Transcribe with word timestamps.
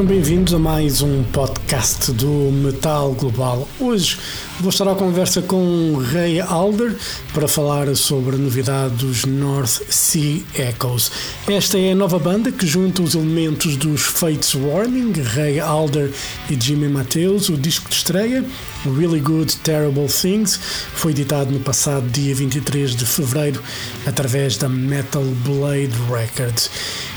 Sejam 0.00 0.14
bem-vindos 0.14 0.54
a 0.54 0.58
mais 0.58 1.02
um 1.02 1.22
podcast 1.24 2.10
do 2.12 2.50
Metal 2.50 3.12
Global. 3.12 3.68
Hoje 3.78 4.16
vou 4.58 4.70
estar 4.70 4.88
à 4.88 4.94
conversa 4.94 5.42
com 5.42 5.94
Ray 6.10 6.40
Alder 6.40 6.96
para 7.34 7.46
falar 7.46 7.94
sobre 7.94 8.36
a 8.36 8.38
novidade 8.38 8.94
dos 8.94 9.26
North 9.26 9.82
Sea 9.90 10.42
Echoes. 10.54 11.12
Esta 11.46 11.78
é 11.78 11.92
a 11.92 11.94
nova 11.94 12.18
banda 12.18 12.50
que 12.50 12.66
junta 12.66 13.02
os 13.02 13.14
elementos 13.14 13.76
dos 13.76 14.00
Fates 14.00 14.54
Warning, 14.54 15.12
Ray 15.20 15.60
Alder 15.60 16.10
e 16.48 16.58
Jimmy 16.58 16.88
Mateus. 16.88 17.50
O 17.50 17.58
disco 17.58 17.90
de 17.90 17.96
estreia, 17.96 18.42
Really 18.86 19.20
Good 19.20 19.58
Terrible 19.58 20.08
Things, 20.08 20.58
foi 20.94 21.12
editado 21.12 21.50
no 21.50 21.60
passado 21.60 22.08
dia 22.08 22.34
23 22.34 22.96
de 22.96 23.04
fevereiro 23.04 23.62
através 24.06 24.56
da 24.56 24.66
Metal 24.66 25.24
Blade 25.44 25.92
Records. 26.10 26.70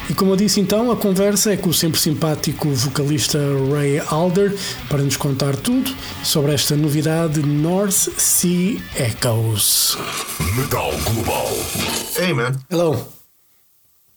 E 0.10 0.14
como 0.14 0.34
eu 0.34 0.36
disse 0.36 0.60
então, 0.60 0.92
a 0.92 0.98
conversa 0.98 1.54
é 1.54 1.58
com 1.58 1.70
o 1.70 1.74
sempre 1.74 2.00
simpático 2.00 2.70
vocalista 2.70 3.40
Ray 3.72 4.00
Alder 4.00 4.54
para 4.90 5.02
nos 5.02 5.16
contar 5.18 5.56
tudo 5.56 5.90
sobre 6.24 6.54
esta 6.54 6.76
novidade 6.76 7.42
North 7.42 7.94
Sea 8.20 8.82
Echoes. 8.98 9.98
Metal 10.58 10.92
Global. 11.06 11.48
Hey, 12.18 12.34
man. 12.34 12.60
Hello, 12.70 13.08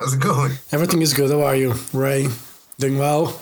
How's 0.01 0.13
it 0.15 0.21
going? 0.21 0.53
everything 0.73 1.01
is 1.03 1.15
good. 1.15 1.31
How 1.31 1.43
are 1.47 1.57
you, 1.57 1.73
Ray? 1.95 2.29
Doing 2.79 2.99
well? 2.99 3.41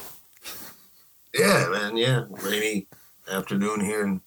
Yeah, 1.37 1.69
man. 1.71 1.97
Yeah. 1.97 2.27
Rainy 2.43 2.87
afternoon 3.29 3.81
here 3.81 4.05
in, 4.05 4.21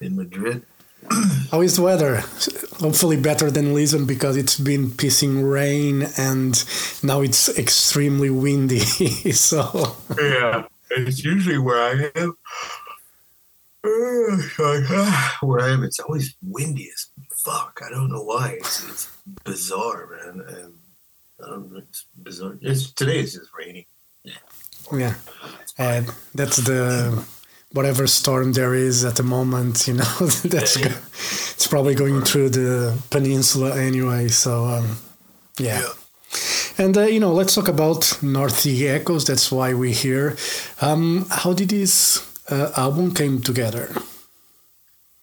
in 0.00 0.14
Madrid. 0.14 0.62
How 1.50 1.60
is 1.60 1.76
the 1.76 1.82
weather? 1.82 2.16
Hopefully 2.78 3.16
better 3.16 3.50
than 3.50 3.74
Lisbon 3.74 4.06
because 4.06 4.36
it's 4.36 4.58
been 4.58 4.90
pissing 4.90 5.50
rain 5.50 6.08
and 6.16 6.64
now 7.02 7.20
it's 7.20 7.48
extremely 7.58 8.30
windy. 8.30 8.78
so 9.32 9.96
Yeah. 10.18 10.64
It's 10.90 11.22
usually 11.24 11.58
where 11.58 11.80
I 11.80 12.10
am. 12.16 12.36
Uh, 13.82 14.36
ah, 14.58 15.38
where 15.40 15.60
I 15.60 15.70
am, 15.72 15.84
it's 15.84 16.00
always 16.00 16.34
windy 16.42 16.90
as 16.92 17.06
fuck. 17.44 17.80
I 17.84 17.90
don't 17.90 18.10
know 18.10 18.22
why. 18.22 18.56
It's, 18.58 18.88
it's 18.88 19.08
bizarre, 19.44 20.08
man. 20.08 20.44
And, 20.48 20.74
um, 21.42 21.76
it's 21.76 22.04
bizarre. 22.20 22.58
It's, 22.60 22.92
today 22.92 23.20
is 23.20 23.34
just 23.34 23.50
rainy. 23.56 23.86
yeah, 24.92 25.14
uh, 25.78 26.02
that's 26.34 26.58
the 26.58 27.24
whatever 27.72 28.06
storm 28.06 28.52
there 28.52 28.74
is 28.74 29.04
at 29.04 29.16
the 29.16 29.22
moment. 29.22 29.86
You 29.88 29.94
know, 29.94 30.04
that's 30.44 30.76
Yeah. 30.78 30.96
it's 31.54 31.66
probably 31.66 31.94
going 31.94 32.22
through 32.22 32.50
the 32.50 32.98
peninsula 33.10 33.76
anyway. 33.80 34.28
So 34.28 34.64
um, 34.66 34.98
yeah. 35.58 35.82
And 36.78 36.96
uh, 36.96 37.02
you 37.02 37.20
know, 37.20 37.32
let's 37.32 37.54
talk 37.54 37.68
about 37.68 38.22
North 38.22 38.58
Sea 38.60 38.88
Echoes. 38.88 39.24
That's 39.24 39.50
why 39.52 39.74
we're 39.74 39.92
here. 39.94 40.36
Um, 40.80 41.26
how 41.30 41.52
did 41.52 41.68
this 41.70 42.22
uh, 42.50 42.70
album 42.76 43.12
came 43.14 43.40
together? 43.42 43.92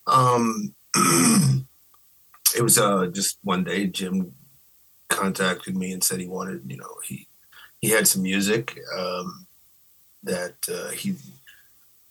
Um, 0.05 0.73
it 2.55 2.61
was 2.61 2.77
uh 2.77 3.07
just 3.07 3.37
one 3.43 3.63
day. 3.63 3.87
Jim 3.87 4.33
contacted 5.09 5.75
me 5.75 5.91
and 5.93 6.03
said 6.03 6.19
he 6.19 6.27
wanted, 6.27 6.61
you 6.69 6.77
know, 6.77 6.99
he 7.03 7.27
he 7.81 7.89
had 7.89 8.07
some 8.07 8.23
music 8.23 8.77
um, 8.97 9.47
that 10.23 10.55
uh, 10.71 10.89
he 10.89 11.15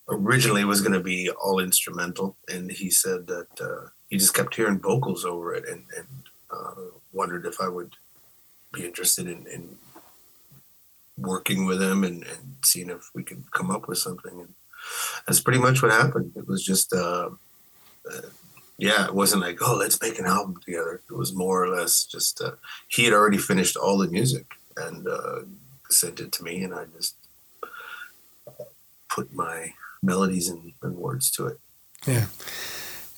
originally 0.09 0.62
it 0.62 0.67
was 0.67 0.81
going 0.81 0.93
to 0.93 1.00
be 1.00 1.31
all 1.31 1.59
instrumental, 1.59 2.37
and 2.49 2.71
he 2.71 2.91
said 2.91 3.27
that 3.27 3.49
uh, 3.61 3.89
he 4.09 4.17
just 4.17 4.34
kept 4.34 4.55
hearing 4.55 4.78
vocals 4.78 5.25
over 5.25 5.55
it, 5.55 5.69
and 5.69 5.84
and 5.97 6.06
uh, 6.50 6.83
wondered 7.12 7.47
if 7.47 7.61
I 7.61 7.69
would 7.69 7.93
be 8.72 8.84
interested 8.84 9.27
in, 9.27 9.47
in 9.47 9.77
working 11.19 11.65
with 11.66 11.83
him 11.83 12.05
and, 12.05 12.22
and 12.25 12.56
seeing 12.65 12.91
if 12.91 13.11
we 13.15 13.22
could 13.22 13.50
come 13.53 13.71
up 13.71 13.89
with 13.89 13.99
something. 13.99 14.41
And 14.41 14.55
that's 15.27 15.41
pretty 15.41 15.59
much 15.61 15.83
what 15.83 15.93
happened. 15.93 16.33
It 16.37 16.47
was 16.47 16.65
just. 16.65 16.93
Uh, 16.93 17.31
yeah, 18.78 19.06
it 19.06 19.15
wasn't 19.15 19.41
like, 19.41 19.59
oh, 19.62 19.75
let's 19.75 20.00
make 20.03 20.19
an 20.19 20.27
album 20.27 20.61
together. 20.62 21.00
It 21.11 21.15
was 21.15 21.34
more 21.34 21.65
or 21.65 21.75
less 21.75 22.05
just 22.05 22.43
uh, 22.43 22.53
he 22.89 23.05
had 23.05 23.15
already 23.15 23.39
finished 23.39 23.77
all 23.77 23.97
the 23.97 24.09
music 24.09 24.47
and 24.77 25.09
uh, 25.09 25.41
sent 25.89 26.21
it 26.21 26.31
to 26.33 26.45
me, 26.45 26.62
and 26.62 26.75
I 26.75 26.84
just 26.95 27.16
put 29.09 29.33
my 29.33 29.72
melodies 30.06 30.49
and, 30.49 30.72
and 30.83 30.97
words 30.97 31.31
to 31.33 31.47
it. 31.47 31.59
Yeah, 32.06 32.27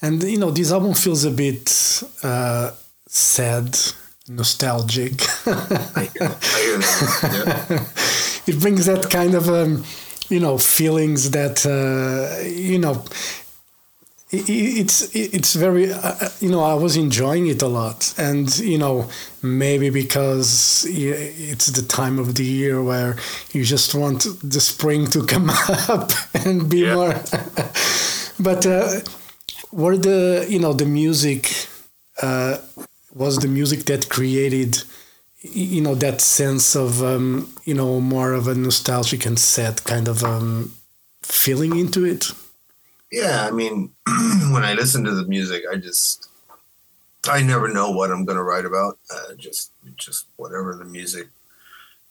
and 0.03 0.23
you 0.23 0.39
know, 0.39 0.51
this 0.51 0.73
album 0.73 0.95
feels 0.95 1.25
a 1.25 1.31
bit 1.31 2.03
uh, 2.23 2.71
sad, 3.07 3.77
nostalgic. 4.29 5.23
I 5.47 6.11
hear, 6.15 6.29
I 6.31 6.61
hear 6.65 6.79
that. 6.79 7.67
Yeah. 8.47 8.55
it 8.55 8.61
brings 8.61 8.87
that 8.87 9.09
kind 9.11 9.35
of 9.35 9.49
um, 9.49 9.85
you 10.29 10.41
know 10.41 10.59
feelings 10.59 11.31
that 11.31 11.65
uh, 11.67 12.43
you 12.47 12.79
know 12.79 13.05
it's 14.31 15.15
it's 15.15 15.55
very 15.55 15.91
uh, 15.93 15.99
uh, 16.21 16.29
you 16.41 16.51
know 16.51 16.63
I 16.63 16.75
was 16.75 16.97
enjoying 16.97 17.47
it 17.47 17.63
a 17.63 17.67
lot 17.69 18.13
and 18.19 18.57
you 18.59 18.77
know 18.79 19.09
maybe 19.43 19.89
because 19.91 20.85
it's 20.89 21.67
the 21.69 21.83
time 21.83 22.19
of 22.19 22.35
the 22.35 22.45
year 22.45 22.83
where 22.83 23.17
you 23.53 23.65
just 23.65 23.95
want 23.95 24.27
the 24.43 24.61
spring 24.61 25.07
to 25.09 25.25
come 25.35 25.51
up 25.89 26.11
and 26.35 26.69
be 26.69 26.81
Yeah. 26.81 26.95
more 26.95 27.15
but 28.39 28.67
uh, 28.67 29.01
were 29.73 29.97
the 29.97 30.47
you 30.49 30.59
know 30.59 30.73
the 30.75 30.87
music 30.87 31.69
uh, 32.23 32.59
was 33.15 33.39
the 33.39 33.49
music 33.49 33.85
that 33.87 34.09
created 34.09 34.83
you 35.41 35.81
know 35.81 35.95
that 35.95 36.21
sense 36.21 36.75
of 36.77 37.03
um, 37.03 37.49
you 37.65 37.75
know 37.75 38.01
more 38.01 38.33
of 38.33 38.49
a 38.49 38.55
nostalgic 38.55 39.25
and 39.27 39.39
sad 39.39 39.85
kind 39.85 40.09
of 40.09 40.23
um, 40.25 40.73
feeling 41.23 41.77
into 41.79 42.05
it. 42.05 42.27
Yeah, 43.11 43.47
I 43.47 43.51
mean, 43.51 43.91
when 44.53 44.65
I 44.65 44.75
listen 44.75 45.05
to 45.05 45.15
the 45.15 45.25
music, 45.25 45.65
I 45.71 45.77
just 45.77 46.29
I 47.29 47.43
never 47.43 47.69
know 47.69 47.91
what 47.91 48.11
I'm 48.11 48.25
going 48.25 48.37
to 48.37 48.43
write 48.43 48.65
about. 48.65 48.99
Uh, 49.11 49.35
just 49.37 49.73
just 49.97 50.27
whatever 50.37 50.75
the 50.75 50.85
music 50.85 51.29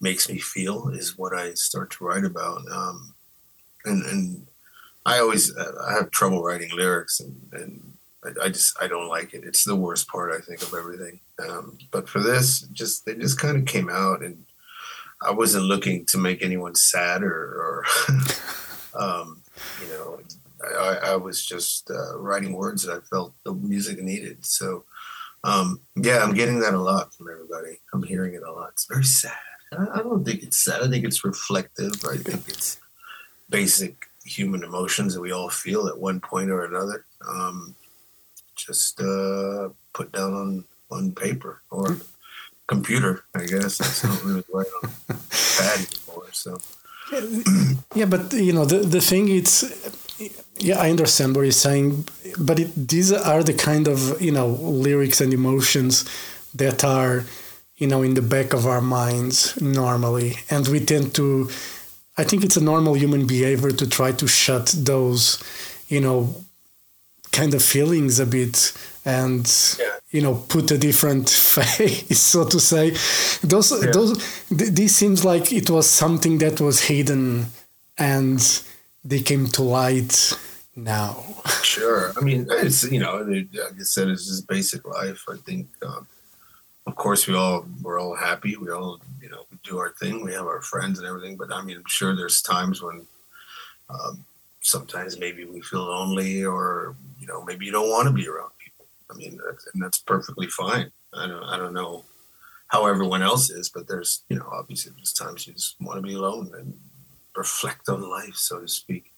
makes 0.02 0.30
me 0.30 0.38
feel 0.40 0.90
is 0.90 1.18
what 1.18 1.34
I 1.34 1.53
start 1.53 1.91
to 1.91 2.03
write 2.03 2.25
about. 2.25 2.62
Um, 2.72 3.13
and 3.85 4.06
and 4.06 4.47
I 5.06 5.19
always 5.19 5.56
uh, 5.56 5.84
I 5.88 5.94
have 5.94 6.12
trouble 6.12 6.44
writing 6.44 6.69
lyrics, 6.75 7.19
and 7.19 7.35
and 7.53 7.94
I, 8.24 8.46
I 8.46 8.50
just 8.50 8.75
I 8.81 8.88
don't 8.88 9.08
like 9.08 9.34
it. 9.34 9.44
It's 9.44 9.64
the 9.64 9.75
worst 9.75 10.08
part 10.08 10.34
I 10.34 10.44
think 10.44 10.62
of 10.64 10.73
everything. 10.73 11.20
Um, 11.47 11.78
but 11.91 12.09
for 12.09 12.20
this, 12.20 12.61
just 12.73 13.05
they 13.05 13.14
just 13.16 13.40
kind 13.40 13.55
of 13.58 13.66
came 13.66 13.90
out, 13.90 14.23
and 14.23 14.46
I 15.22 15.32
wasn't 15.32 15.66
looking 15.66 16.05
to 16.05 16.17
make 16.17 16.43
anyone 16.43 16.73
sad 16.76 17.22
or. 17.22 17.35
or 17.35 17.85
um, 19.00 19.41
you 19.82 19.88
know, 19.90 20.16
I, 20.73 21.11
I 21.14 21.16
was 21.16 21.46
just 21.46 21.90
uh, 21.90 22.17
writing 22.17 22.53
words 22.53 22.84
that 22.84 22.97
I 22.97 22.99
felt 23.02 23.34
the 23.43 23.53
music 23.53 24.02
needed. 24.02 24.46
So, 24.46 24.85
um, 25.43 25.81
yeah, 25.96 26.23
I'm 26.23 26.34
getting 26.34 26.59
that 26.59 26.73
a 26.73 26.79
lot 26.79 27.14
from 27.14 27.28
everybody. 27.31 27.79
I'm 27.93 28.03
hearing 28.03 28.34
it 28.34 28.43
a 28.43 28.52
lot. 28.52 28.69
It's 28.69 28.85
very 28.85 29.03
sad. 29.03 29.34
I, 29.78 29.87
I 29.96 29.97
don't 29.97 30.23
think 30.23 30.43
it's 30.43 30.58
sad. 30.58 30.81
I 30.81 30.87
think 30.87 31.05
it's 31.05 31.23
reflective. 31.23 31.93
I 32.09 32.17
think 32.17 32.47
it's 32.47 32.79
basic 33.49 34.08
human 34.23 34.64
emotions 34.64 35.14
that 35.14 35.22
we 35.22 35.31
all 35.31 35.49
feel 35.49 35.87
at 35.87 35.97
one 35.97 36.19
point 36.19 36.49
or 36.49 36.66
another. 36.66 37.05
Um, 37.28 37.75
just 38.55 38.99
uh, 38.99 39.69
put 39.93 40.11
down 40.11 40.34
on 40.34 40.66
on 40.90 41.11
paper 41.14 41.61
or 41.69 41.97
computer. 42.67 43.23
I 43.35 43.46
guess 43.46 43.78
that's 43.78 44.03
not 44.03 44.23
really 44.23 44.43
right 44.53 44.67
on 44.84 44.90
pad 45.29 45.79
anymore. 45.79 46.28
So. 46.31 46.58
Yeah, 47.96 48.05
but 48.05 48.34
you 48.34 48.52
know 48.52 48.66
the 48.66 48.79
the 48.79 48.99
thing 48.99 49.29
it's 49.29 49.64
yeah 50.59 50.79
I 50.79 50.89
understand 50.89 51.35
what 51.35 51.43
you're 51.43 51.51
saying, 51.51 52.07
but 52.39 52.59
it, 52.59 52.71
these 52.89 53.11
are 53.11 53.43
the 53.43 53.53
kind 53.53 53.87
of 53.87 54.21
you 54.21 54.31
know 54.31 54.47
lyrics 54.47 55.21
and 55.21 55.33
emotions 55.33 56.05
that 56.55 56.83
are 56.83 57.23
you 57.77 57.87
know 57.87 58.01
in 58.03 58.13
the 58.15 58.21
back 58.21 58.53
of 58.53 58.65
our 58.65 58.81
minds 58.81 59.59
normally, 59.61 60.35
and 60.49 60.67
we 60.67 60.79
tend 60.79 61.13
to. 61.15 61.49
I 62.19 62.23
think 62.23 62.43
it's 62.43 62.57
a 62.57 62.63
normal 62.63 62.95
human 62.95 63.27
behavior 63.27 63.69
to 63.71 63.85
try 63.87 64.11
to 64.11 64.27
shut 64.27 64.73
those, 64.75 65.37
you 65.87 66.01
know, 66.01 66.33
kind 67.31 67.53
of 67.53 67.61
feelings 67.61 68.19
a 68.19 68.25
bit 68.25 68.73
and 69.05 69.45
Yeah. 69.79 69.85
you 70.09 70.21
know 70.21 70.33
put 70.47 70.71
a 70.71 70.77
different 70.77 71.29
face 71.57 72.19
so 72.19 72.43
to 72.45 72.59
say 72.59 72.91
those 73.43 73.71
Yeah. 73.71 73.91
those 73.91 74.17
th- 74.49 74.71
this 74.71 74.95
seems 74.95 75.23
like 75.23 75.51
it 75.53 75.69
was 75.69 75.87
something 75.87 76.39
that 76.39 76.59
was 76.59 76.81
hidden 76.81 77.45
and 77.97 78.39
they 79.05 79.19
came 79.21 79.45
to 79.47 79.61
light 79.63 80.33
now 80.78 81.26
Sure. 81.68 82.14
I 82.18 82.22
mean, 82.22 82.47
it's 82.52 82.90
you 82.90 83.00
know, 83.00 83.18
like 83.18 83.79
I 83.79 83.84
said, 83.84 84.08
it's 84.08 84.28
just 84.28 84.47
basic 84.47 84.88
life. 84.88 85.24
I 85.29 85.35
think, 85.38 85.68
um, 85.85 86.08
of 86.85 86.96
course, 86.96 87.28
we 87.28 87.35
all 87.35 87.66
we're 87.82 88.00
all 88.00 88.16
happy. 88.16 88.56
We 88.56 88.72
all 88.72 89.00
you 89.22 89.29
know 89.29 89.46
we 89.52 89.58
do 89.64 89.78
our 89.78 89.91
thing. 89.91 90.24
We 90.24 90.34
have 90.34 90.46
our 90.46 90.62
friends 90.62 91.00
and 91.00 91.08
everything. 91.08 91.35
But 91.38 91.52
I 91.52 91.62
mean, 91.62 91.78
I'm 91.78 91.84
sure 91.88 92.16
there's 92.16 92.41
times 92.41 92.82
when 92.82 93.06
um, 93.90 94.26
sometimes 94.62 95.20
maybe 95.20 95.46
we 95.46 95.62
feel 95.62 95.84
lonely, 95.84 96.46
or 96.46 96.96
you 97.20 97.28
know, 97.28 97.44
maybe 97.44 97.66
you 97.66 97.72
don't 97.72 97.90
want 97.90 98.08
to 98.08 98.14
be 98.14 98.28
around 98.28 98.52
people. 98.58 98.85
I 99.12 99.14
mean, 99.16 99.40
and 99.74 99.84
that's 99.84 100.00
perfectly 100.00 100.47
fine. 100.47 100.91
I 101.14 101.28
don't, 101.28 101.44
I 101.44 101.58
don't 101.58 101.74
know 101.74 102.03
how 102.68 102.85
everyone 102.85 103.22
else 103.22 103.50
is, 103.50 103.70
but 103.70 103.88
there's, 103.88 104.24
you 104.29 104.38
know, 104.38 104.47
obviously 104.52 104.91
there's 104.96 105.14
times 105.14 105.47
you 105.47 105.53
just 105.53 105.79
want 105.79 105.97
to 105.97 106.02
be 106.02 106.16
alone 106.16 106.52
and 106.53 106.78
reflect 107.35 107.88
on 107.88 108.02
life, 108.02 108.35
so 108.35 108.59
to 108.59 108.68
speak. 108.68 109.14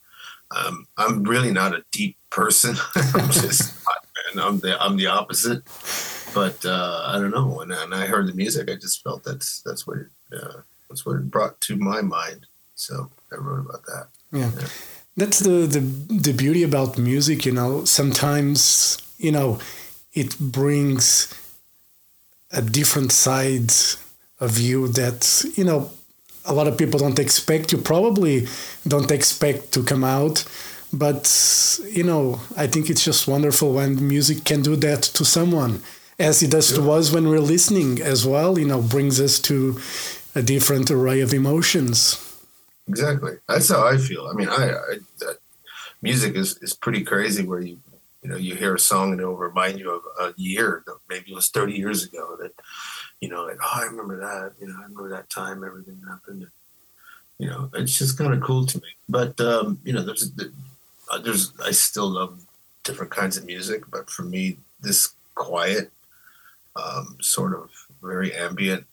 Um, 0.56 0.88
I'm 0.98 1.24
really 1.24 1.51
not 1.51 1.75
a 1.75 1.84
deep 1.92 2.18
person. 2.30 2.75
I'm 2.96 3.31
just, 3.31 3.86
and 4.31 4.42
I'm 4.42 4.60
the, 4.60 4.81
I'm 4.81 4.98
the 4.98 5.07
opposite. 5.07 5.63
But 6.34 6.63
uh, 6.66 7.04
I 7.07 7.19
don't 7.19 7.31
know. 7.31 7.62
And, 7.62 7.72
when 7.72 7.94
I 7.94 8.06
heard 8.06 8.28
the 8.28 8.34
music, 8.34 8.69
I 8.69 8.75
just 8.75 9.04
felt 9.04 9.24
that's 9.24 9.62
that's 9.62 9.88
what 9.88 9.98
it, 9.98 10.07
uh, 10.31 10.62
that's 10.88 11.06
what 11.06 11.16
it 11.16 11.31
brought 11.31 11.60
to 11.62 11.75
my 11.75 12.01
mind. 12.01 12.46
So 12.75 13.10
I 13.31 13.36
wrote 13.36 13.66
about 13.66 13.86
that. 13.86 14.07
Yeah. 14.31 14.51
yeah. 14.56 14.68
That's 15.18 15.40
the, 15.40 15.68
the 15.68 15.80
the 15.80 16.34
beauty 16.34 16.63
about 16.63 16.98
music, 16.98 17.46
you 17.46 17.51
know. 17.51 17.84
Sometimes, 17.86 18.98
you 19.18 19.31
know, 19.31 19.60
it 20.13 20.38
brings 20.40 21.34
a 22.51 22.62
different 22.62 23.12
side 23.12 23.74
of 24.40 24.57
you 24.57 24.88
that, 24.90 25.46
you 25.56 25.63
know, 25.63 25.92
a 26.50 26.54
lot 26.54 26.68
of 26.68 26.78
people 26.78 27.00
don't 27.00 27.19
expect. 27.19 27.72
You 27.72 27.78
probably 27.78 28.48
don't 28.88 29.12
expect 29.12 29.72
to 29.74 29.84
come 29.84 30.04
out. 30.04 30.46
But, 30.92 31.80
you 31.88 32.04
know, 32.04 32.42
I 32.57 32.66
think 32.66 32.90
it's 32.90 33.06
just 33.06 33.28
wonderful 33.28 33.74
when 33.74 34.07
music 34.07 34.44
can 34.44 34.63
do 34.63 34.75
that 34.78 35.04
to 35.04 35.24
someone, 35.24 35.81
as 36.18 36.42
it 36.42 36.50
does 36.50 36.74
to 36.74 36.92
us 36.92 37.13
when 37.13 37.30
we're 37.30 37.40
listening 37.40 38.01
as 38.01 38.25
well, 38.25 38.57
you 38.57 38.66
know, 38.66 38.81
brings 38.81 39.22
us 39.22 39.40
to 39.42 39.80
a 40.34 40.42
different 40.42 40.90
array 40.90 41.22
of 41.22 41.31
emotions. 41.31 42.18
Exactly. 42.88 43.34
That's 43.48 43.69
how 43.69 43.86
I 43.86 43.98
feel. 43.98 44.28
I 44.28 44.34
mean, 44.34 44.50
I, 44.50 44.72
I 44.72 45.34
music 46.01 46.36
is, 46.36 46.57
is 46.57 46.74
pretty 46.74 47.04
crazy 47.04 47.46
where 47.46 47.62
you, 47.62 47.78
you 48.24 48.30
know, 48.30 48.38
you 48.38 48.56
hear 48.56 48.74
a 48.74 48.80
song 48.80 49.12
and 49.12 49.22
it'll 49.22 49.38
remind 49.38 49.80
you 49.80 49.92
of 49.92 50.01
a 50.19 50.34
year, 50.38 50.84
maybe 51.07 51.31
it 51.31 51.36
was 51.36 51.50
30 51.50 51.74
years 51.74 52.04
ago 52.04 52.36
that, 52.42 52.51
you 53.21 53.30
know, 53.30 53.44
like, 53.44 53.57
oh, 53.62 53.81
I 53.81 53.86
remember 53.86 54.19
that, 54.19 54.54
you 54.60 54.68
know, 54.68 54.75
I 54.77 54.83
remember 54.83 55.10
that 55.10 55.30
time 55.30 55.63
everything 55.63 56.01
happened. 56.07 56.48
You 57.38 57.48
know, 57.48 57.69
it's 57.74 57.98
just 57.98 58.18
kind 58.18 58.33
of 58.33 58.42
cool 58.42 58.66
to 58.66 58.77
me. 58.77 58.89
But, 59.07 59.39
um, 59.42 59.80
you 59.83 59.94
know, 59.94 60.04
there's, 60.04 60.31
there's, 61.24 61.54
I 61.63 61.71
still 61.71 62.10
love 62.10 62.42
different 62.83 63.12
kinds 63.12 63.38
of 63.38 63.45
music, 63.45 63.83
but 63.89 64.10
for 64.10 64.24
me, 64.24 64.57
this 64.81 65.13
quiet, 65.36 65.92
um, 66.75 67.18
sort 67.21 67.54
of 67.54 67.69
very 68.01 68.33
ambient 68.33 68.86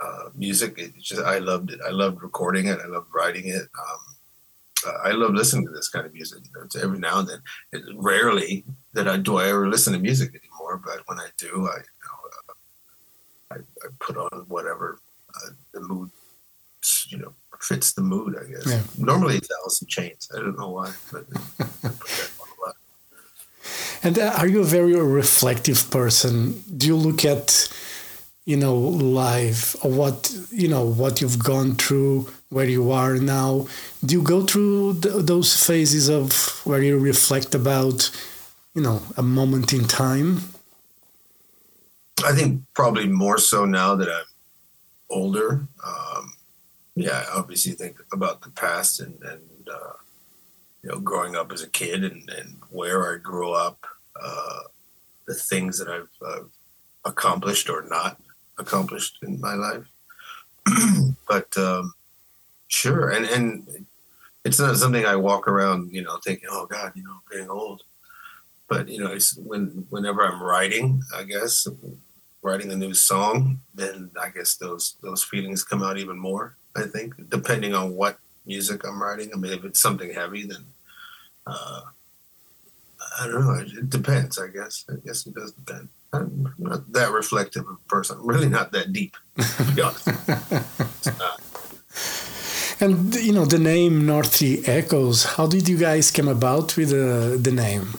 uh, 0.00 0.30
music. 0.34 0.78
It 0.78 0.96
just 1.00 1.22
I 1.22 1.38
loved 1.38 1.70
it. 1.70 1.80
I 1.86 1.90
loved 1.90 2.22
recording 2.22 2.66
it. 2.66 2.78
I 2.82 2.86
loved 2.86 3.08
writing 3.14 3.48
it. 3.48 3.62
Um, 3.62 4.00
uh, 4.86 4.98
I 5.04 5.10
love 5.10 5.34
listening 5.34 5.66
to 5.66 5.72
this 5.72 5.88
kind 5.88 6.06
of 6.06 6.14
music. 6.14 6.40
You 6.44 6.50
know, 6.54 6.82
every 6.82 6.98
now 6.98 7.18
and 7.18 7.28
then, 7.28 7.42
it, 7.72 7.82
rarely 7.96 8.64
that 8.92 9.08
I 9.08 9.16
do 9.16 9.38
I 9.38 9.48
ever 9.48 9.68
listen 9.68 9.92
to 9.92 9.98
music 9.98 10.30
anymore. 10.30 10.80
But 10.84 11.02
when 11.06 11.18
I 11.18 11.28
do, 11.36 11.68
I 11.68 11.78
uh, 11.78 11.82
I, 13.50 13.56
I, 13.56 13.88
put 13.98 14.16
on 14.16 14.44
whatever 14.48 14.98
uh, 15.34 15.50
the 15.72 15.80
mood 15.80 16.10
you 17.08 17.18
know 17.18 17.32
fits 17.60 17.92
the 17.92 18.02
mood. 18.02 18.36
I 18.36 18.50
guess 18.50 18.66
yeah. 18.66 18.82
normally 18.98 19.36
it's 19.36 19.50
Alice 19.50 19.82
in 19.82 19.88
Chains. 19.88 20.30
I 20.34 20.38
don't 20.38 20.58
know 20.58 20.70
why, 20.70 20.92
but. 21.12 21.24
And 24.02 24.16
uh, 24.16 24.32
are 24.38 24.46
you 24.46 24.60
a 24.60 24.64
very 24.64 24.94
reflective 24.94 25.90
person? 25.90 26.62
Do 26.76 26.86
you 26.86 26.96
look 26.96 27.24
at 27.24 27.68
you 28.48 28.56
know 28.56 28.74
life 28.74 29.76
or 29.84 29.90
what 29.90 30.34
you 30.50 30.68
know 30.68 30.82
what 30.82 31.20
you've 31.20 31.38
gone 31.38 31.74
through 31.74 32.26
where 32.48 32.64
you 32.64 32.90
are 32.90 33.16
now 33.18 33.66
do 34.02 34.14
you 34.14 34.22
go 34.22 34.40
through 34.42 34.98
th 35.02 35.14
those 35.32 35.50
phases 35.68 36.08
of 36.08 36.26
where 36.68 36.82
you 36.82 36.94
reflect 37.12 37.54
about 37.54 38.10
you 38.74 38.82
know 38.86 38.98
a 39.18 39.22
moment 39.22 39.68
in 39.78 39.84
time 39.84 40.28
i 42.24 42.32
think 42.32 42.62
probably 42.74 43.06
more 43.06 43.38
so 43.38 43.64
now 43.64 43.94
that 43.94 44.08
i'm 44.08 44.24
older 45.10 45.66
um, 45.86 46.32
yeah 46.94 47.24
i 47.28 47.38
obviously 47.38 47.72
think 47.72 47.96
about 48.12 48.42
the 48.42 48.50
past 48.50 49.00
and 49.00 49.22
and 49.22 49.68
uh, 49.72 49.92
you 50.82 50.90
know 50.90 51.00
growing 51.00 51.36
up 51.36 51.52
as 51.52 51.62
a 51.62 51.68
kid 51.68 52.04
and 52.04 52.28
and 52.30 52.56
where 52.70 53.14
i 53.14 53.18
grew 53.18 53.52
up 53.52 53.86
uh, 54.20 54.60
the 55.26 55.34
things 55.34 55.78
that 55.78 55.88
i've 55.88 56.26
uh, 56.26 56.44
accomplished 57.04 57.68
or 57.68 57.82
not 57.82 58.20
accomplished 58.58 59.18
in 59.22 59.40
my 59.40 59.54
life. 59.54 59.86
but 61.28 61.56
um, 61.56 61.94
sure, 62.68 63.10
and 63.10 63.24
and 63.26 63.86
it's 64.44 64.58
not 64.58 64.76
something 64.76 65.04
I 65.04 65.16
walk 65.16 65.48
around, 65.48 65.92
you 65.92 66.02
know, 66.02 66.18
thinking, 66.24 66.48
"Oh 66.50 66.66
God, 66.66 66.92
you 66.94 67.02
know, 67.02 67.12
I'm 67.12 67.20
getting 67.30 67.50
old." 67.50 67.82
But 68.68 68.88
you 68.88 69.02
know, 69.02 69.12
it's 69.12 69.36
when 69.36 69.86
whenever 69.88 70.26
I'm 70.26 70.42
writing, 70.42 71.02
I 71.14 71.22
guess 71.22 71.66
writing 72.42 72.72
a 72.72 72.76
new 72.76 72.94
song, 72.94 73.60
then 73.74 74.10
I 74.20 74.30
guess 74.30 74.56
those 74.56 74.96
those 75.02 75.22
feelings 75.22 75.64
come 75.64 75.82
out 75.82 75.98
even 75.98 76.18
more. 76.18 76.56
I 76.76 76.84
think, 76.84 77.14
depending 77.28 77.74
on 77.74 77.96
what 77.96 78.18
music 78.46 78.86
I'm 78.86 79.02
writing. 79.02 79.30
I 79.32 79.36
mean, 79.36 79.52
if 79.52 79.64
it's 79.64 79.80
something 79.80 80.12
heavy, 80.12 80.46
then 80.46 80.64
uh, 81.46 81.80
I 83.20 83.26
don't 83.26 83.44
know. 83.44 83.54
It 83.54 83.90
depends. 83.90 84.38
I 84.38 84.48
guess. 84.48 84.84
I 84.88 84.94
guess 85.04 85.26
it 85.26 85.34
does 85.34 85.52
depend. 85.52 85.88
I'm 86.12 86.54
not 86.58 86.90
that 86.92 87.12
reflective 87.12 87.66
of 87.66 87.78
a 87.84 87.88
person. 87.88 88.18
I'm 88.18 88.26
really 88.26 88.48
not 88.48 88.72
that 88.72 88.92
deep, 88.92 89.16
to 89.36 89.72
be 89.74 89.82
honest. 89.82 90.08
and 92.80 93.14
you 93.16 93.32
know 93.32 93.44
the 93.44 93.58
name 93.58 94.06
North 94.06 94.42
Echoes. 94.42 95.24
How 95.36 95.46
did 95.46 95.68
you 95.68 95.76
guys 95.76 96.10
come 96.10 96.28
about 96.28 96.76
with 96.76 96.90
the 96.90 97.38
the 97.40 97.52
name? 97.52 97.94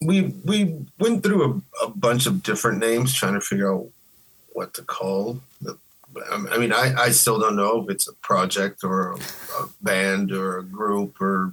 We 0.00 0.34
we 0.44 0.86
went 0.98 1.22
through 1.22 1.62
a, 1.82 1.84
a 1.86 1.90
bunch 1.90 2.26
of 2.26 2.42
different 2.42 2.78
names 2.78 3.14
trying 3.14 3.34
to 3.34 3.40
figure 3.40 3.72
out 3.72 3.88
what 4.52 4.74
to 4.74 4.82
call 4.82 5.40
the. 5.60 5.78
I 6.30 6.58
mean, 6.58 6.72
I, 6.72 6.92
I 6.96 7.10
still 7.10 7.38
don't 7.38 7.54
know 7.54 7.82
if 7.82 7.90
it's 7.90 8.08
a 8.08 8.14
project 8.14 8.82
or 8.82 9.12
a, 9.12 9.16
a 9.16 9.68
band 9.80 10.32
or 10.32 10.58
a 10.58 10.64
group 10.64 11.20
or 11.20 11.52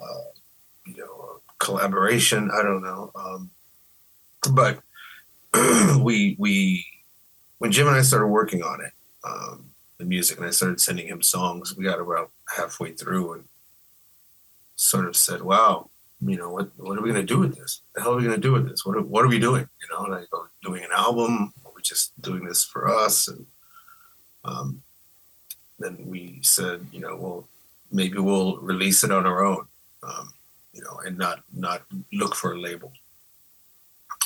uh, 0.00 0.30
you 0.86 0.96
know 0.98 1.40
a 1.50 1.64
collaboration. 1.64 2.50
I 2.50 2.62
don't 2.62 2.82
know. 2.82 3.10
Um, 3.14 3.50
but 4.52 4.82
we 6.00 6.36
we 6.38 6.86
when 7.58 7.70
Jim 7.70 7.86
and 7.86 7.96
I 7.96 8.02
started 8.02 8.26
working 8.26 8.62
on 8.62 8.80
it, 8.80 8.92
um, 9.24 9.66
the 9.98 10.04
music, 10.04 10.38
and 10.38 10.46
I 10.46 10.50
started 10.50 10.80
sending 10.80 11.06
him 11.06 11.22
songs. 11.22 11.76
We 11.76 11.84
got 11.84 12.00
about 12.00 12.30
halfway 12.56 12.92
through 12.92 13.34
and 13.34 13.44
sort 14.74 15.06
of 15.06 15.16
said, 15.16 15.42
"Wow, 15.42 15.90
you 16.24 16.36
know 16.36 16.50
what? 16.50 16.70
What 16.76 16.98
are 16.98 17.02
we 17.02 17.10
going 17.10 17.26
to 17.26 17.34
do 17.34 17.40
with 17.40 17.56
this? 17.56 17.80
The 17.94 18.02
hell 18.02 18.12
are 18.12 18.16
we 18.16 18.24
going 18.24 18.36
to 18.36 18.40
do 18.40 18.52
with 18.52 18.68
this? 18.68 18.86
What 18.86 18.96
are, 18.96 19.02
what 19.02 19.24
are 19.24 19.28
we 19.28 19.38
doing? 19.38 19.68
You 19.80 19.88
know, 19.90 20.02
like 20.02 20.28
doing 20.62 20.84
an 20.84 20.90
album? 20.94 21.52
Are 21.64 21.72
we 21.74 21.82
just 21.82 22.20
doing 22.20 22.44
this 22.44 22.64
for 22.64 22.88
us?" 22.88 23.28
And 23.28 23.46
um, 24.44 24.82
then 25.78 25.98
we 26.06 26.38
said, 26.42 26.86
you 26.92 27.00
know, 27.00 27.16
well, 27.16 27.48
maybe 27.90 28.18
we'll 28.18 28.58
release 28.58 29.02
it 29.04 29.10
on 29.10 29.26
our 29.26 29.44
own. 29.44 29.66
Um, 30.02 30.32
you 30.72 30.82
know, 30.82 31.00
and 31.04 31.18
not 31.18 31.42
not 31.52 31.82
look 32.12 32.34
for 32.34 32.52
a 32.52 32.60
label. 32.60 32.92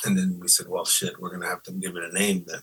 And 0.05 0.17
then 0.17 0.37
we 0.39 0.47
said, 0.47 0.67
well, 0.67 0.85
shit, 0.85 1.19
we're 1.19 1.31
gonna 1.31 1.47
have 1.47 1.63
to 1.63 1.71
give 1.71 1.95
it 1.95 2.03
a 2.03 2.13
name 2.13 2.45
then, 2.47 2.61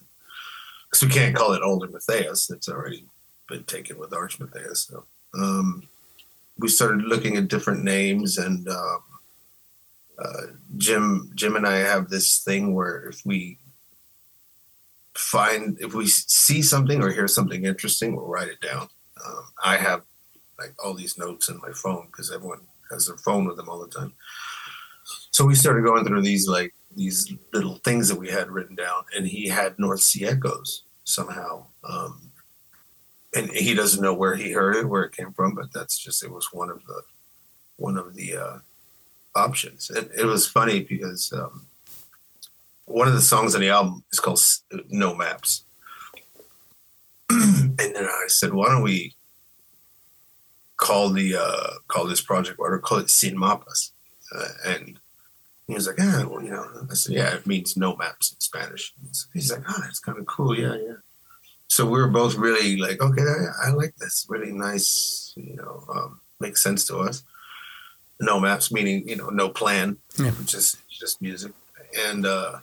because 0.87 1.03
we 1.03 1.13
can't 1.13 1.35
call 1.35 1.53
it 1.53 1.63
Alder 1.63 1.89
Matheos. 1.89 2.51
It's 2.53 2.69
already 2.69 3.05
been 3.49 3.65
taken 3.65 3.99
with 3.99 4.15
Arch 4.15 4.39
Matheos. 4.39 4.89
So 4.89 5.05
um, 5.35 5.83
we 6.57 6.69
started 6.69 7.03
looking 7.03 7.37
at 7.37 7.49
different 7.49 7.85
names, 7.85 8.39
and 8.39 8.69
um, 8.69 9.03
Jim 10.77 11.31
Jim 11.35 11.57
and 11.57 11.67
I 11.67 11.79
have 11.79 12.09
this 12.09 12.39
thing 12.39 12.75
where 12.75 13.09
if 13.09 13.25
we 13.25 13.59
find 15.15 15.79
if 15.81 15.95
we 15.95 16.07
see 16.07 16.63
something 16.63 17.03
or 17.03 17.11
hear 17.11 17.29
something 17.29 17.65
interesting, 17.65 18.15
we'll 18.15 18.27
write 18.27 18.49
it 18.49 18.61
down. 18.61 18.89
Um, 19.25 19.45
I 19.65 19.77
have 19.77 20.03
like 20.59 20.75
all 20.85 20.95
these 20.95 21.19
notes 21.19 21.49
in 21.49 21.61
my 21.61 21.73
phone 21.73 22.07
because 22.07 22.31
everyone 22.33 22.61
has 22.91 23.07
their 23.07 23.17
phone 23.17 23.47
with 23.47 23.57
them 23.57 23.69
all 23.69 23.81
the 23.81 23.89
time. 23.89 24.13
So 25.31 25.45
we 25.45 25.55
started 25.55 25.85
going 25.85 26.05
through 26.05 26.23
these 26.23 26.49
like 26.49 26.75
these 26.97 27.33
little 27.53 27.77
things 27.77 28.09
that 28.09 28.19
we 28.19 28.29
had 28.29 28.51
written 28.51 28.77
down, 28.77 29.05
and 29.17 29.27
he 29.27 29.49
had 29.49 29.79
North 29.79 30.01
Sea 30.01 30.27
Echoes 30.27 30.85
somehow. 31.05 31.67
Um, 31.83 32.31
and 33.35 33.51
he 33.51 33.75
doesn't 33.75 34.03
know 34.03 34.15
where 34.15 34.37
he 34.37 34.53
heard 34.53 34.77
it, 34.77 34.89
where 34.89 35.03
it 35.03 35.17
came 35.17 35.33
from, 35.33 35.55
but 35.55 35.73
that's 35.73 35.99
just 35.99 36.23
it 36.23 36.31
was 36.31 36.53
one 36.53 36.71
of 36.71 36.85
the 36.87 37.03
one 37.77 37.99
of 37.99 38.15
the 38.15 38.37
uh, 38.37 38.59
options. 39.35 39.91
And 39.91 40.11
it 40.17 40.27
was 40.27 40.47
funny 40.47 40.81
because 40.81 41.33
um, 41.33 41.67
one 42.87 43.09
of 43.09 43.15
the 43.15 43.21
songs 43.21 43.55
on 43.55 43.61
the 43.61 43.71
album 43.71 44.05
is 44.13 44.21
called 44.21 44.41
No 44.89 45.15
Maps. 45.15 45.65
and 47.31 47.79
then 47.79 48.05
I 48.05 48.25
said, 48.29 48.53
why 48.53 48.69
don't 48.69 48.83
we 48.83 49.15
call 50.77 51.11
the 51.11 51.37
uh, 51.37 51.71
call 51.89 52.07
this 52.07 52.21
project 52.21 52.59
or 52.59 52.79
call 52.79 52.99
it 52.99 53.11
Sin 53.11 53.37
Mapas, 53.37 53.93
uh, 54.35 54.49
and 54.67 54.99
he 55.67 55.75
was 55.75 55.87
like, 55.87 55.97
ah, 56.01 56.27
well, 56.29 56.43
you 56.43 56.51
know, 56.51 56.67
I 56.91 56.95
said, 56.95 57.15
yeah, 57.15 57.35
it 57.35 57.47
means 57.47 57.77
no 57.77 57.97
maps 57.97 58.33
in 58.33 58.41
Spanish. 58.41 58.93
He's 59.33 59.51
like, 59.51 59.63
oh, 59.67 59.81
that's 59.81 60.01
kind 60.01 60.19
of 60.19 60.27
cool, 60.27 60.59
yeah, 60.59 60.75
yeah. 60.75 60.97
So 61.69 61.87
we 61.87 61.99
were 61.99 62.09
both 62.09 62.35
really 62.35 62.77
like, 62.77 63.01
okay, 63.01 63.23
I, 63.23 63.69
I 63.69 63.71
like 63.71 63.97
this, 63.97 64.27
really 64.29 64.53
nice, 64.53 65.33
you 65.37 65.57
know, 65.57 65.85
um, 65.95 66.21
makes 66.39 66.63
sense 66.63 66.87
to 66.89 66.99
us. 66.99 67.23
No 68.21 68.39
maps, 68.41 68.71
meaning 68.73 69.09
you 69.09 69.17
know 69.17 69.29
no 69.29 69.49
plan, 69.49 69.97
Yeah. 70.17 70.33
just 70.45 70.77
just 70.89 71.21
music. 71.23 71.53
And 71.97 72.27
uh, 72.27 72.59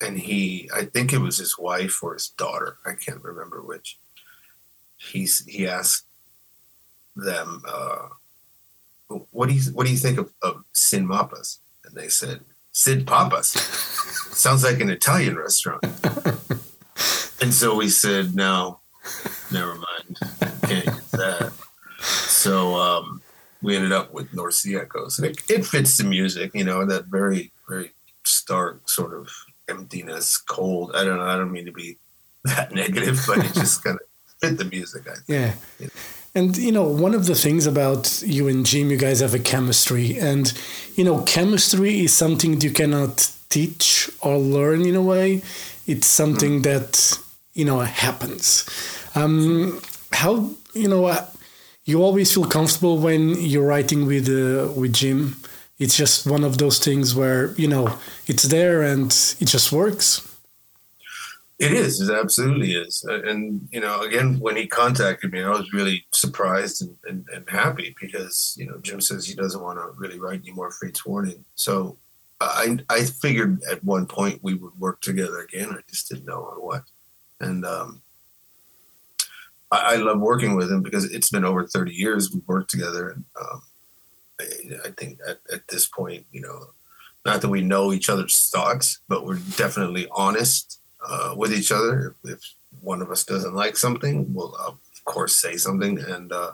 and 0.00 0.18
he, 0.18 0.68
I 0.74 0.84
think 0.84 1.12
it 1.12 1.18
was 1.18 1.38
his 1.38 1.58
wife 1.58 2.02
or 2.02 2.14
his 2.14 2.28
daughter, 2.28 2.76
I 2.84 2.92
can't 2.94 3.22
remember 3.22 3.62
which. 3.62 3.98
He's 4.96 5.44
he 5.46 5.66
asked 5.66 6.06
them, 7.16 7.62
uh, 7.66 8.08
"What 9.30 9.48
do 9.48 9.54
you 9.54 9.62
what 9.72 9.86
do 9.86 9.92
you 9.92 9.98
think 9.98 10.18
of, 10.18 10.32
of 10.42 10.64
Sin 10.72 11.06
Mapas?" 11.06 11.58
And 11.84 11.94
they 11.94 12.08
said, 12.08 12.40
"Sid 12.72 13.06
Papas." 13.06 13.50
Sounds 14.32 14.64
like 14.64 14.80
an 14.80 14.90
Italian 14.90 15.36
restaurant. 15.36 15.84
and 17.40 17.52
so 17.52 17.74
we 17.76 17.88
said, 17.88 18.34
"No, 18.34 18.80
never 19.52 19.74
mind, 19.74 20.18
can't 20.62 20.86
use 20.86 21.10
that." 21.12 21.52
So 22.00 22.74
um, 22.74 23.22
we 23.64 23.76
ended 23.76 23.92
up 23.92 24.12
with 24.12 24.32
North 24.34 24.54
Sea 24.54 24.76
Echoes, 24.76 25.18
and 25.18 25.26
it, 25.28 25.50
it 25.50 25.64
fits 25.66 25.96
the 25.96 26.04
music, 26.04 26.50
you 26.54 26.64
know, 26.64 26.84
that 26.84 27.06
very 27.06 27.50
very 27.68 27.90
stark 28.24 28.88
sort 28.88 29.14
of 29.14 29.30
emptiness, 29.68 30.36
cold. 30.36 30.92
I 30.94 31.02
don't 31.04 31.18
know. 31.18 31.26
I 31.26 31.36
don't 31.36 31.50
mean 31.50 31.66
to 31.66 31.72
be 31.72 31.96
that 32.44 32.72
negative, 32.72 33.22
but 33.26 33.38
it 33.38 33.54
just 33.54 33.82
kind 33.82 33.98
of 33.98 34.06
fit 34.40 34.58
the 34.58 34.66
music. 34.66 35.08
I 35.08 35.14
think. 35.14 35.24
Yeah. 35.80 35.88
And 36.34 36.56
you 36.56 36.72
know, 36.72 36.84
one 36.84 37.14
of 37.14 37.26
the 37.26 37.34
things 37.34 37.66
about 37.66 38.22
you 38.22 38.48
and 38.48 38.66
Jim, 38.66 38.90
you 38.90 38.96
guys 38.96 39.20
have 39.20 39.34
a 39.34 39.38
chemistry, 39.38 40.18
and 40.18 40.52
you 40.94 41.04
know, 41.04 41.22
chemistry 41.22 42.00
is 42.00 42.12
something 42.12 42.60
you 42.60 42.70
cannot 42.70 43.30
teach 43.48 44.10
or 44.20 44.36
learn 44.36 44.84
in 44.84 44.94
a 44.94 45.02
way. 45.02 45.42
It's 45.86 46.06
something 46.06 46.62
that 46.62 47.18
you 47.54 47.64
know 47.64 47.80
happens. 47.80 48.68
Um, 49.14 49.80
how 50.12 50.50
you 50.74 50.88
know 50.88 51.06
uh, 51.06 51.24
you 51.84 52.02
always 52.02 52.32
feel 52.32 52.44
comfortable 52.44 52.98
when 52.98 53.34
you're 53.40 53.66
writing 53.66 54.06
with 54.06 54.28
uh, 54.28 54.72
with 54.72 54.92
Jim. 54.92 55.36
It's 55.78 55.96
just 55.96 56.26
one 56.26 56.44
of 56.44 56.58
those 56.58 56.78
things 56.78 57.14
where 57.14 57.52
you 57.56 57.68
know 57.68 57.98
it's 58.26 58.44
there 58.44 58.82
and 58.82 59.06
it 59.40 59.48
just 59.48 59.72
works. 59.72 60.22
It 61.58 61.72
is. 61.72 62.00
It 62.00 62.12
absolutely 62.12 62.72
is. 62.72 63.04
Uh, 63.08 63.22
And, 63.22 63.68
you 63.70 63.80
know, 63.80 64.02
again, 64.02 64.40
when 64.40 64.56
he 64.56 64.66
contacted 64.66 65.32
me, 65.32 65.42
I 65.42 65.50
was 65.50 65.72
really 65.72 66.04
surprised 66.12 66.82
and, 66.82 66.96
and, 67.08 67.28
and 67.32 67.48
happy 67.48 67.94
because, 68.00 68.56
you 68.58 68.66
know, 68.66 68.78
Jim 68.82 69.00
says 69.00 69.24
he 69.24 69.34
doesn't 69.34 69.62
want 69.62 69.78
to 69.78 69.92
really 69.96 70.18
write 70.18 70.40
any 70.42 70.50
more 70.50 70.72
Fates 70.72 71.06
Warning. 71.06 71.44
So 71.54 71.96
I, 72.40 72.78
I 72.90 73.04
figured 73.04 73.62
at 73.70 73.84
one 73.84 74.06
point 74.06 74.42
we 74.42 74.54
would 74.54 74.78
work 74.80 75.00
together 75.00 75.38
again. 75.40 75.70
I 75.70 75.80
just 75.88 76.08
didn't 76.08 76.26
know 76.26 76.42
on 76.44 76.56
what. 76.56 76.82
And 77.40 77.64
um, 77.64 78.02
I, 79.70 79.94
I 79.94 79.96
love 79.96 80.20
working 80.20 80.54
with 80.56 80.70
him 80.70 80.82
because 80.82 81.04
it's 81.12 81.30
been 81.30 81.44
over 81.44 81.66
30 81.66 81.92
years 81.92 82.32
we've 82.32 82.46
worked 82.46 82.70
together. 82.70 83.10
And 83.10 83.24
um, 83.40 83.62
I, 84.40 84.44
I 84.86 84.90
think 84.96 85.18
at, 85.26 85.38
at 85.52 85.68
this 85.68 85.86
point, 85.86 86.26
you 86.32 86.40
know, 86.40 86.66
not 87.24 87.40
that 87.40 87.48
we 87.48 87.62
know 87.62 87.92
each 87.92 88.10
other's 88.10 88.48
thoughts, 88.50 88.98
but 89.08 89.24
we're 89.24 89.38
definitely 89.56 90.06
honest 90.12 90.78
uh, 91.06 91.34
with 91.36 91.52
each 91.52 91.72
other. 91.72 92.14
If, 92.24 92.32
if 92.32 92.40
one 92.80 93.00
of 93.00 93.10
us 93.10 93.24
doesn't 93.24 93.54
like 93.54 93.76
something, 93.76 94.34
we'll 94.34 94.54
uh, 94.56 94.68
of 94.72 95.04
course 95.06 95.34
say 95.34 95.56
something, 95.56 95.98
and 95.98 96.32
uh, 96.32 96.52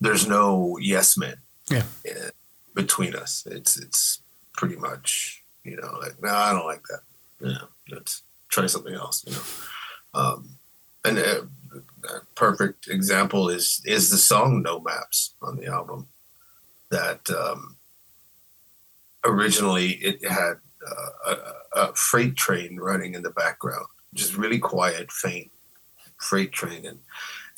there's 0.00 0.28
no 0.28 0.76
yes 0.80 1.16
men 1.16 1.36
Yeah. 1.70 1.84
uh, 2.10 2.30
between 2.74 3.14
us. 3.14 3.46
It's 3.50 3.78
it's 3.78 4.20
pretty 4.52 4.76
much 4.76 5.42
you 5.64 5.76
know 5.76 5.96
like 6.00 6.20
no, 6.22 6.28
I 6.30 6.52
don't 6.52 6.66
like 6.66 6.82
that. 6.90 7.00
Yeah, 7.40 7.66
let's 7.90 8.22
try 8.48 8.66
something 8.66 8.94
else. 8.94 9.24
You 9.26 9.32
know, 9.32 10.20
um, 10.20 10.48
and 11.06 11.16
a, 12.04 12.20
perfect 12.34 12.88
example 12.88 13.48
is 13.48 13.80
is 13.84 14.10
the 14.10 14.18
song 14.18 14.62
"No 14.62 14.80
Maps" 14.80 15.34
on 15.42 15.56
the 15.56 15.66
album. 15.66 16.08
That 16.90 17.28
um, 17.30 17.76
originally 19.24 19.92
it 19.92 20.26
had 20.26 20.54
uh, 20.86 21.34
a, 21.74 21.80
a 21.80 21.94
freight 21.94 22.36
train 22.36 22.78
running 22.78 23.14
in 23.14 23.22
the 23.22 23.30
background, 23.30 23.86
just 24.14 24.36
really 24.36 24.58
quiet, 24.58 25.10
faint 25.10 25.50
freight 26.18 26.52
train, 26.52 26.86
and 26.86 27.00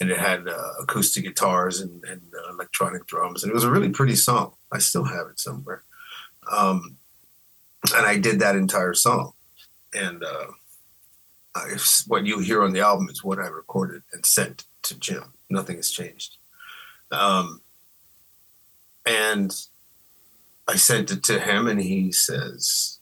and 0.01 0.11
it 0.11 0.19
had 0.19 0.47
uh, 0.47 0.73
acoustic 0.81 1.25
guitars 1.25 1.81
and, 1.81 2.05
and 2.05 2.23
uh, 2.35 2.53
electronic 2.53 3.07
drums, 3.07 3.43
and 3.43 3.51
it 3.51 3.55
was 3.55 3.65
a 3.65 3.71
really 3.71 3.91
pretty 3.91 4.15
song. 4.15 4.55
I 4.73 4.79
still 4.79 5.05
have 5.05 5.27
it 5.29 5.41
somewhere, 5.41 5.83
um, 6.51 6.97
and 7.95 8.07
I 8.07 8.19
did 8.19 8.41
that 8.41 8.57
entire 8.57 8.95
song, 8.95 9.33
and 9.95 10.23
uh, 10.23 10.47
what 12.07 12.27
you 12.27 12.41
hear 12.41 12.63
on 12.63 12.73
the 12.73 12.81
album 12.81 13.09
is 13.09 13.25
what 13.25 13.39
I 13.39 13.47
recorded 13.47 14.03
and 14.13 14.25
sent 14.25 14.65
to 14.83 14.99
Jim. 14.99 15.33
Nothing 15.51 15.77
has 15.77 15.91
changed, 15.91 16.37
um, 17.11 17.63
and 19.07 19.55
I 20.67 20.77
sent 20.77 21.11
it 21.11 21.23
to 21.25 21.41
him, 21.41 21.67
and 21.67 21.81
he 21.81 22.13
says, 22.13 22.99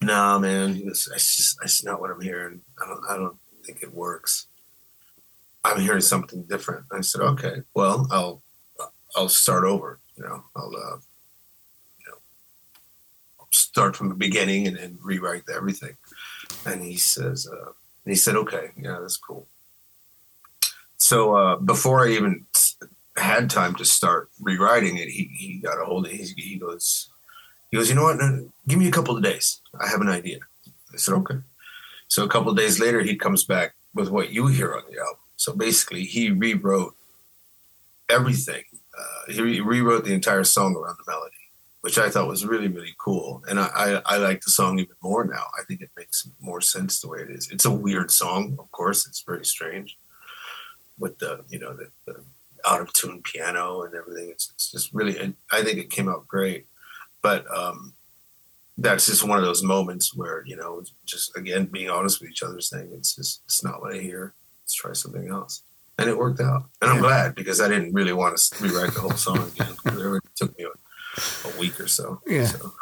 "Nah, 0.00 0.38
man, 0.38 0.74
he 0.74 0.84
just 0.84 1.84
not 1.84 2.00
what 2.00 2.10
I'm 2.10 2.20
hearing. 2.20 2.62
I 2.80 2.86
don't, 2.86 3.04
I 3.10 3.16
don't 3.16 3.36
think 3.64 3.82
it 3.82 3.92
works. 3.92 4.46
I'm 5.64 5.80
hearing 5.80 6.00
something 6.00 6.44
different." 6.44 6.86
I 6.92 7.00
said, 7.00 7.22
"Okay, 7.22 7.62
well, 7.74 8.06
I'll, 8.10 8.42
I'll 9.16 9.28
start 9.28 9.64
over. 9.64 9.98
You 10.16 10.22
know, 10.22 10.44
I'll, 10.54 10.76
uh, 10.76 10.98
you 11.98 12.06
know, 12.06 12.18
start 13.50 13.96
from 13.96 14.08
the 14.08 14.14
beginning 14.14 14.68
and, 14.68 14.76
and 14.76 14.98
rewrite 15.02 15.44
everything." 15.52 15.96
And 16.64 16.82
he 16.82 16.96
says, 16.96 17.48
uh, 17.48 17.72
and 18.04 18.12
he 18.12 18.16
said, 18.16 18.36
"Okay, 18.36 18.70
yeah, 18.76 18.98
that's 19.00 19.16
cool." 19.16 19.46
So 20.96 21.34
uh, 21.34 21.56
before 21.56 22.06
I 22.06 22.10
even 22.12 22.46
had 23.16 23.50
time 23.50 23.74
to 23.74 23.84
start 23.84 24.30
rewriting 24.40 24.96
it, 24.96 25.08
he, 25.08 25.24
he 25.34 25.58
got 25.58 25.80
a 25.80 25.84
hold 25.84 26.06
of 26.06 26.12
it. 26.12 26.16
He, 26.16 26.42
he 26.42 26.56
goes, 26.56 27.10
he 27.70 27.76
goes, 27.76 27.88
you 27.88 27.96
know 27.96 28.04
what? 28.04 28.20
Give 28.68 28.78
me 28.78 28.88
a 28.88 28.92
couple 28.92 29.16
of 29.16 29.22
days. 29.22 29.60
I 29.80 29.88
have 29.88 30.00
an 30.00 30.08
idea. 30.08 30.38
I 30.92 30.96
said, 30.96 31.14
okay. 31.14 31.38
So 32.08 32.24
a 32.24 32.28
couple 32.28 32.50
of 32.50 32.56
days 32.56 32.78
later, 32.78 33.00
he 33.00 33.16
comes 33.16 33.44
back 33.44 33.74
with 33.94 34.10
what 34.10 34.30
you 34.30 34.46
hear 34.46 34.74
on 34.74 34.82
the 34.90 34.98
album. 34.98 35.16
So 35.36 35.52
basically, 35.54 36.04
he 36.04 36.30
rewrote 36.30 36.94
everything. 38.08 38.64
Uh, 38.96 39.32
he 39.32 39.42
re- 39.42 39.60
rewrote 39.60 40.04
the 40.04 40.14
entire 40.14 40.44
song 40.44 40.76
around 40.76 40.98
the 40.98 41.10
melody, 41.10 41.41
which 41.82 41.98
I 41.98 42.08
thought 42.08 42.28
was 42.28 42.46
really, 42.46 42.68
really 42.68 42.94
cool. 42.98 43.42
And 43.48 43.58
I, 43.58 43.68
I, 43.74 44.02
I 44.14 44.16
like 44.16 44.40
the 44.40 44.50
song 44.50 44.78
even 44.78 44.96
more 45.02 45.24
now. 45.24 45.46
I 45.58 45.64
think 45.66 45.80
it 45.80 45.90
makes 45.96 46.28
more 46.40 46.60
sense 46.60 47.00
the 47.00 47.08
way 47.08 47.18
it 47.20 47.30
is. 47.30 47.50
It's 47.50 47.64
a 47.64 47.70
weird 47.70 48.10
song, 48.10 48.56
of 48.58 48.70
course. 48.70 49.06
It's 49.06 49.22
very 49.22 49.44
strange 49.44 49.98
with 50.98 51.18
the, 51.18 51.44
you 51.48 51.58
know, 51.58 51.74
the, 51.74 51.88
the 52.06 52.22
out 52.64 52.80
of 52.80 52.92
tune 52.92 53.20
piano 53.24 53.82
and 53.82 53.94
everything. 53.96 54.30
It's, 54.30 54.50
it's 54.54 54.70
just 54.70 54.94
really, 54.94 55.34
I 55.50 55.62
think 55.64 55.78
it 55.78 55.90
came 55.90 56.08
out 56.08 56.28
great. 56.28 56.66
But 57.20 57.44
um, 57.52 57.94
that's 58.78 59.06
just 59.06 59.26
one 59.26 59.38
of 59.38 59.44
those 59.44 59.64
moments 59.64 60.14
where, 60.14 60.44
you 60.46 60.56
know, 60.56 60.84
just 61.04 61.36
again, 61.36 61.66
being 61.66 61.90
honest 61.90 62.20
with 62.20 62.30
each 62.30 62.44
other, 62.44 62.60
saying 62.60 62.90
it's 62.92 63.16
just, 63.16 63.42
it's 63.44 63.64
not 63.64 63.80
what 63.80 63.94
I 63.94 63.98
hear. 63.98 64.34
Let's 64.62 64.74
try 64.74 64.92
something 64.92 65.28
else. 65.28 65.62
And 65.98 66.08
it 66.08 66.16
worked 66.16 66.40
out. 66.40 66.66
And 66.80 66.92
I'm 66.92 67.00
glad 67.00 67.34
because 67.34 67.60
I 67.60 67.68
didn't 67.68 67.92
really 67.92 68.12
want 68.12 68.36
to 68.36 68.62
rewrite 68.62 68.94
the 68.94 69.00
whole 69.00 69.10
song 69.10 69.38
again. 69.38 69.74
It 69.84 70.22
took 70.36 70.56
me 70.56 70.66
a, 71.44 71.58
week 71.58 71.80
or 71.80 71.88
so. 71.88 72.20
Yeah. 72.26 72.46
So, 72.46 72.72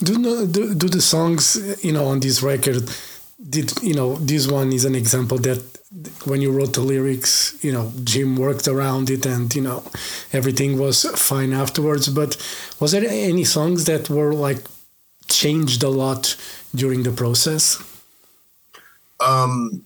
do, 0.04 0.18
no- 0.18 0.46
do 0.46 0.74
do 0.74 0.88
the 0.88 1.00
songs 1.00 1.56
you 1.84 1.92
know 1.92 2.06
on 2.06 2.20
this 2.20 2.42
record 2.42 2.88
did 3.48 3.72
you 3.82 3.94
know 3.94 4.16
this 4.16 4.46
one 4.48 4.72
is 4.72 4.84
an 4.84 4.94
example 4.94 5.36
that 5.38 5.62
when 6.24 6.40
you 6.40 6.50
wrote 6.50 6.72
the 6.72 6.80
lyrics 6.80 7.54
you 7.62 7.70
know 7.70 7.92
jim 8.02 8.34
worked 8.36 8.66
around 8.66 9.10
it 9.10 9.26
and 9.26 9.54
you 9.54 9.60
know 9.60 9.82
everything 10.32 10.78
was 10.78 11.04
fine 11.14 11.52
afterwards 11.52 12.08
but 12.08 12.36
was 12.80 12.92
there 12.92 13.04
any 13.06 13.44
songs 13.44 13.84
that 13.84 14.08
were 14.08 14.32
like 14.32 14.62
changed 15.28 15.82
a 15.82 15.88
lot 15.88 16.34
during 16.74 17.02
the 17.02 17.12
process 17.12 17.82
um, 19.20 19.84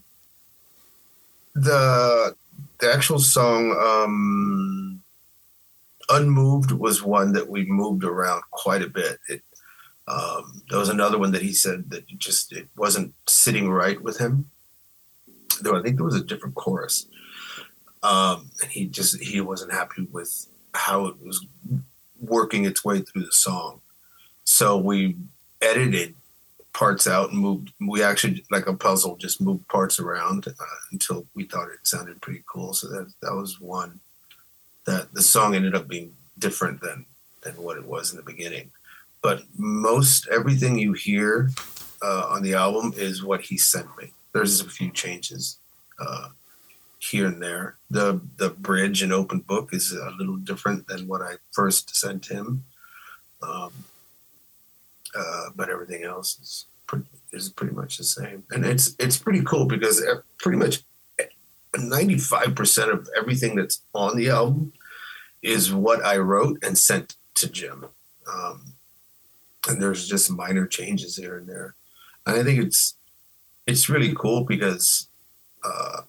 the 1.55 2.35
the 2.79 2.93
actual 2.93 3.19
song 3.19 3.73
um, 3.73 5.00
"Unmoved" 6.11 6.73
was 6.73 7.03
one 7.03 7.33
that 7.33 7.49
we 7.49 7.65
moved 7.65 8.05
around 8.05 8.43
quite 8.51 8.83
a 8.83 8.89
bit. 8.89 9.19
It 9.29 9.43
um, 10.09 10.63
there 10.69 10.79
was 10.79 10.89
another 10.89 11.19
one 11.19 11.31
that 11.33 11.43
he 11.43 11.53
said 11.53 11.91
that 11.91 12.07
just 12.19 12.53
it 12.53 12.69
wasn't 12.77 13.15
sitting 13.29 13.71
right 13.71 14.01
with 14.03 14.19
him. 14.19 14.51
Though 15.63 15.79
I 15.79 15.83
think 15.83 15.97
there 15.97 16.05
was 16.05 16.17
a 16.17 16.25
different 16.25 16.55
chorus, 16.55 17.07
um, 18.03 18.51
and 18.63 18.71
he 18.71 18.87
just 18.87 19.23
he 19.23 19.41
wasn't 19.41 19.73
happy 19.73 20.09
with 20.11 20.47
how 20.75 21.07
it 21.07 21.15
was 21.23 21.45
working 22.21 22.65
its 22.65 22.85
way 22.85 23.01
through 23.01 23.25
the 23.25 23.33
song. 23.33 23.81
So 24.45 24.79
we 24.79 25.17
edited 25.61 26.15
parts 26.73 27.07
out 27.07 27.31
and 27.31 27.41
moved. 27.41 27.73
We 27.81 28.03
actually, 28.03 28.45
like 28.51 28.67
a 28.67 28.75
puzzle, 28.75 29.17
just 29.17 29.41
moved 29.41 29.69
parts 29.69 30.01
around 30.01 30.49
uh, 30.49 30.65
until 30.93 31.27
we 31.35 31.45
thought 31.45 31.69
it 31.69 31.87
sounded 31.87 32.21
pretty 32.21 32.43
cool. 32.47 32.73
So 32.73 32.89
that 32.89 33.13
that 33.23 33.35
was 33.35 33.61
one 33.61 34.01
that 34.91 35.15
the 35.15 35.23
song 35.23 35.55
ended 35.55 35.75
up 35.75 35.87
being 35.89 36.13
different 36.39 36.81
than 36.81 37.07
than 37.43 37.55
what 37.55 37.79
it 37.79 37.87
was 37.87 38.11
in 38.11 38.17
the 38.17 38.23
beginning. 38.23 38.71
But 39.23 39.43
most 39.57 40.29
everything 40.29 40.79
you 40.79 40.93
hear 40.93 41.51
uh, 42.03 42.25
on 42.29 42.43
the 42.43 42.55
album 42.55 42.93
is 42.97 43.23
what 43.23 43.43
he 43.43 43.57
sent 43.57 43.89
me. 43.99 44.13
There's 44.33 44.61
a 44.61 44.69
few 44.69 44.91
changes 44.91 45.59
uh, 45.99 46.29
here 46.99 47.27
and 47.27 47.41
there. 47.43 47.77
The 47.91 48.21
the 48.37 48.51
bridge 48.51 49.03
and 49.03 49.13
open 49.13 49.41
book 49.41 49.73
is 49.73 49.93
a 49.93 50.11
little 50.19 50.37
different 50.37 50.87
than 50.89 51.07
what 51.07 51.23
I 51.23 51.35
first 51.53 51.95
sent 51.95 52.27
him, 52.27 52.65
um, 53.43 53.73
uh, 55.15 55.47
but 55.55 55.69
everything 55.69 56.05
else 56.05 56.39
is 56.41 56.67
pretty, 56.87 57.07
is 57.33 57.49
pretty 57.49 57.75
much 57.75 57.99
the 57.99 58.05
same. 58.05 58.45
And 58.51 58.65
it's 58.65 58.95
it's 58.99 59.19
pretty 59.19 59.43
cool 59.43 59.67
because 59.67 60.03
uh, 60.03 60.21
pretty 60.39 60.59
much 60.59 60.83
ninety 61.79 62.19
five 62.19 62.55
percent 62.55 62.91
of 62.91 63.09
everything 63.17 63.57
that's 63.57 63.83
on 63.95 64.17
the 64.17 64.31
album 64.31 64.73
is 65.43 65.73
what 65.73 66.05
I 66.05 66.19
wrote 66.19 66.63
and 66.63 66.77
sent 66.77 67.17
to 67.35 67.49
Jim. 67.49 67.87
Um, 68.33 68.75
and 69.69 69.81
there's 69.81 70.09
just 70.09 70.31
minor 70.31 70.67
changes 70.67 71.17
here 71.17 71.37
and 71.37 71.47
there. 71.47 71.75
And 72.27 72.39
I 72.39 72.45
think 72.45 72.65
it's 72.65 72.95
it's 73.67 73.89
really 73.89 74.15
cool 74.15 74.45
because 74.45 75.09
uh, 75.65 76.03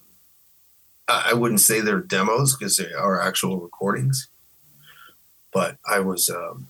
I 1.08 1.34
wouldn't 1.34 1.60
say 1.60 1.82
they're 1.82 2.00
demos 2.00 2.56
because 2.56 2.78
they 2.78 2.94
are 2.94 3.22
actual 3.22 3.60
recordings. 3.60 4.28
But 5.52 5.78
I 5.88 6.00
was 6.00 6.30
um, 6.30 6.68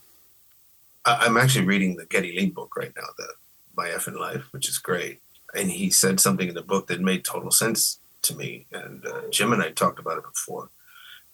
I, 1.05 1.25
am 1.25 1.37
actually 1.37 1.65
reading 1.65 1.95
the 1.95 2.05
Geddy 2.05 2.35
Lee 2.35 2.47
book 2.47 2.75
right 2.75 2.91
now, 2.95 3.07
the 3.17 3.27
My 3.75 3.89
Effing 3.89 4.19
Life, 4.19 4.43
which 4.51 4.67
is 4.67 4.77
great. 4.77 5.21
And 5.55 5.69
he 5.69 5.89
said 5.89 6.19
something 6.19 6.47
in 6.47 6.55
the 6.55 6.61
book 6.61 6.87
that 6.87 7.01
made 7.01 7.23
total 7.23 7.51
sense 7.51 7.99
to 8.23 8.35
me. 8.35 8.65
And 8.71 9.05
uh, 9.05 9.21
Jim 9.29 9.53
and 9.53 9.61
I 9.61 9.71
talked 9.71 9.99
about 9.99 10.17
it 10.17 10.23
before. 10.23 10.69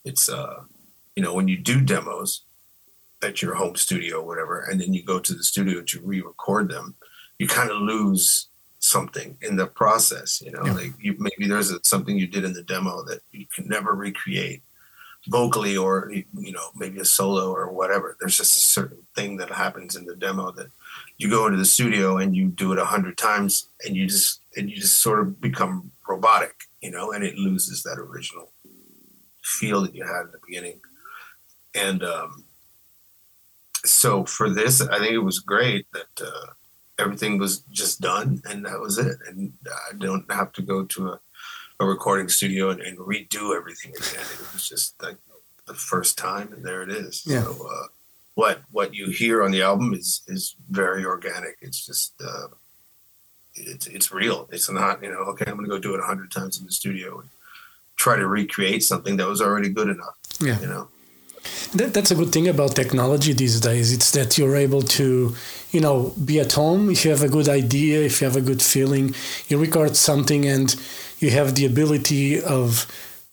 It's 0.04 0.30
uh, 0.30 0.64
you 1.18 1.24
know 1.24 1.34
when 1.34 1.48
you 1.48 1.58
do 1.58 1.82
demos 1.82 2.44
at 3.24 3.42
your 3.42 3.56
home 3.56 3.76
studio 3.76 4.20
or 4.22 4.28
whatever, 4.28 4.62
and 4.62 4.80
then 4.80 4.94
you 4.94 5.02
go 5.04 5.20
to 5.20 5.34
the 5.34 5.44
studio 5.44 5.82
to 5.82 6.00
re-record 6.02 6.70
them, 6.70 6.94
you 7.40 7.48
kind 7.48 7.72
of 7.72 7.82
lose 7.82 8.50
something 8.78 9.36
in 9.42 9.56
the 9.56 9.66
process. 9.66 10.40
You 10.46 10.52
know, 10.52 10.62
yeah. 10.64 10.74
like 10.74 10.94
you, 11.02 11.16
maybe 11.18 11.50
there's 11.50 11.72
a, 11.72 11.80
something 11.84 12.16
you 12.16 12.28
did 12.28 12.44
in 12.44 12.54
the 12.54 12.62
demo 12.62 13.04
that 13.06 13.22
you 13.32 13.48
can 13.52 13.68
never 13.68 13.96
recreate 13.96 14.62
vocally, 15.28 15.76
or 15.76 16.12
you 16.14 16.52
know, 16.52 16.70
maybe 16.76 17.00
a 17.00 17.06
solo 17.06 17.52
or 17.52 17.72
whatever. 17.72 18.16
There's 18.20 18.38
just 18.38 18.56
a 18.56 18.62
certain 18.62 19.02
thing 19.16 19.38
that 19.38 19.50
happens 19.50 19.96
in 19.96 20.06
the 20.06 20.16
demo 20.16 20.52
that 20.52 20.68
you 21.18 21.32
go 21.32 21.48
into 21.48 21.58
the 21.58 21.66
studio 21.66 22.18
and 22.18 22.36
you 22.36 22.50
do 22.50 22.74
it 22.74 22.78
a 22.78 22.86
hundred 22.86 23.18
times, 23.18 23.70
and 23.84 23.96
you 23.96 24.06
just 24.06 24.42
and 24.56 24.70
you 24.70 24.76
just 24.76 25.00
sort 25.00 25.22
of 25.22 25.42
become 25.42 25.90
robotic, 26.08 26.54
you 26.80 26.92
know, 26.92 27.12
and 27.12 27.24
it 27.24 27.40
loses 27.40 27.82
that 27.82 27.98
original 27.98 28.52
feel 29.42 29.82
that 29.82 29.96
you 29.96 30.04
had 30.04 30.26
in 30.26 30.32
the 30.32 30.40
beginning. 30.46 30.80
And 31.78 32.04
um, 32.04 32.44
so 33.86 34.26
for 34.26 34.50
this, 34.50 34.82
I 34.82 35.00
think 35.00 35.14
it 35.14 35.20
was 35.20 35.40
great 35.40 35.86
that. 35.94 36.26
Uh, 36.26 36.54
everything 37.00 37.38
was 37.38 37.60
just 37.72 38.02
done 38.02 38.42
and 38.50 38.66
that 38.66 38.80
was 38.80 38.98
it. 38.98 39.18
And 39.28 39.54
I 39.66 39.94
don't 39.98 40.30
have 40.32 40.52
to 40.54 40.62
go 40.62 40.84
to 40.86 41.10
a, 41.10 41.20
a 41.80 41.86
recording 41.86 42.30
studio 42.30 42.70
and, 42.70 42.82
and, 42.82 42.98
redo 42.98 43.56
everything 43.56 43.92
again. 43.92 44.26
It 44.34 44.54
was 44.54 44.68
just 44.68 45.02
like 45.02 45.18
the 45.68 45.74
first 45.74 46.18
time 46.18 46.54
and 46.54 46.63
there 46.63 46.82
it 46.82 46.90
is. 46.90 47.24
Yeah. 47.26 47.44
So, 47.44 47.68
uh, 47.70 47.88
what, 48.36 48.62
what 48.72 48.94
you 48.94 49.10
hear 49.10 49.44
on 49.44 49.52
the 49.52 49.63
album 49.63 49.94
is, 49.94 50.22
is 50.28 50.56
very 50.70 51.06
organic. 51.06 51.58
It's 51.62 51.86
just, 51.86 52.13
uh, 52.24 52.48
it's, 53.56 53.88
it's 53.88 54.12
real. 54.12 54.48
It's 54.52 54.70
not, 54.70 55.02
you 55.02 55.10
know, 55.10 55.20
okay, 55.30 55.46
I'm 55.48 55.58
going 55.58 55.66
to 55.66 55.76
go 55.76 55.80
do 55.80 55.96
it 55.96 56.00
a 56.00 56.04
hundred 56.04 56.32
times 56.32 56.60
in 56.60 56.66
the 56.66 56.72
studio 56.72 57.20
and 57.20 57.30
try 57.96 58.16
to 58.16 58.28
recreate 58.28 58.84
something 58.84 59.18
that 59.18 59.28
was 59.28 59.42
already 59.42 59.70
good 59.70 59.90
enough. 59.90 60.18
Yeah. 60.40 60.60
You 60.60 60.68
know? 60.68 60.88
That, 61.74 61.94
that's 61.94 62.12
a 62.12 62.16
good 62.16 62.32
thing 62.32 62.48
about 62.48 62.76
technology 62.76 63.34
these 63.34 63.60
days. 63.60 63.92
It's 63.94 64.12
that 64.12 64.38
you're 64.38 64.56
able 64.56 64.82
to, 64.82 65.36
you 65.72 65.82
know, 65.82 66.14
be 66.24 66.40
at 66.40 66.54
home. 66.54 66.90
If 66.90 67.06
you 67.06 67.12
have 67.12 67.24
a 67.24 67.30
good 67.30 67.50
idea, 67.50 68.02
if 68.02 68.22
you 68.22 68.28
have 68.28 68.36
a 68.36 68.42
good 68.42 68.62
feeling, 68.62 69.14
you 69.48 69.58
record 69.60 69.96
something 69.96 70.46
and 70.46 70.76
you 71.20 71.32
have 71.32 71.56
the 71.56 71.66
ability 71.66 72.42
of 72.42 72.88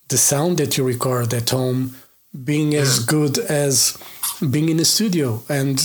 the 0.09 0.19
sound 0.19 0.59
that 0.59 0.77
you 0.77 0.85
record 0.85 1.33
at 1.33 1.51
home 1.51 1.95
being 2.45 2.75
as 2.75 2.99
good 2.99 3.39
as 3.39 3.97
being 4.51 4.69
in 4.69 4.81
a 4.81 4.85
studio. 4.85 5.43
And, 5.49 5.81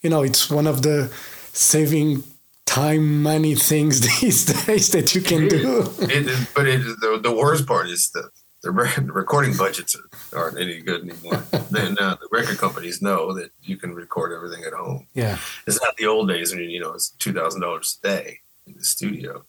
you 0.00 0.10
know, 0.10 0.22
it's 0.22 0.50
one 0.50 0.66
of 0.66 0.82
the 0.82 1.12
saving 1.52 2.22
time, 2.64 3.22
money 3.22 3.54
things 3.54 4.00
these 4.20 4.44
days 4.46 4.90
that 4.90 5.14
you 5.14 5.20
can 5.20 5.48
do. 5.48 5.92
It, 6.00 6.48
but 6.54 6.66
it, 6.66 6.80
the, 7.00 7.20
the 7.22 7.34
worst 7.34 7.66
part 7.66 7.88
is 7.88 8.10
the 8.10 8.30
the, 8.66 9.12
recording 9.12 9.56
budgets 9.56 9.96
aren't 10.34 10.58
any 10.58 10.80
good 10.80 11.02
anymore. 11.02 11.42
then 11.70 11.96
uh, 11.98 12.16
the 12.16 12.28
record 12.30 12.58
companies 12.58 13.00
know 13.02 13.32
that 13.34 13.50
you 13.62 13.76
can 13.76 13.94
record 13.94 14.32
everything 14.32 14.64
at 14.64 14.72
home. 14.72 15.06
Yeah, 15.14 15.38
it's 15.66 15.80
not 15.80 15.96
the 15.96 16.06
old 16.06 16.28
days 16.28 16.54
when 16.54 16.68
you 16.68 16.80
know 16.80 16.92
it's 16.92 17.10
two 17.10 17.32
thousand 17.32 17.60
dollars 17.60 17.98
a 18.02 18.06
day 18.06 18.40
in 18.66 18.74
the 18.74 18.84
studio. 18.84 19.44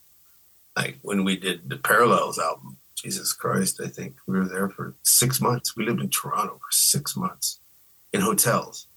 Like 0.75 0.99
when 1.01 1.23
we 1.23 1.37
did 1.37 1.69
the 1.69 1.77
Parallels 1.77 2.37
album, 2.37 2.77
Jesus 2.95 3.33
Christ, 3.33 3.81
I 3.83 3.87
think 3.87 4.17
we 4.27 4.37
were 4.37 4.47
there 4.47 4.69
for 4.69 4.95
six 5.03 5.41
months. 5.41 5.75
We 5.75 5.85
lived 5.85 6.01
in 6.01 6.09
Toronto 6.09 6.57
for 6.57 6.71
six 6.71 7.15
months 7.15 7.59
in 8.13 8.21
hotels, 8.21 8.87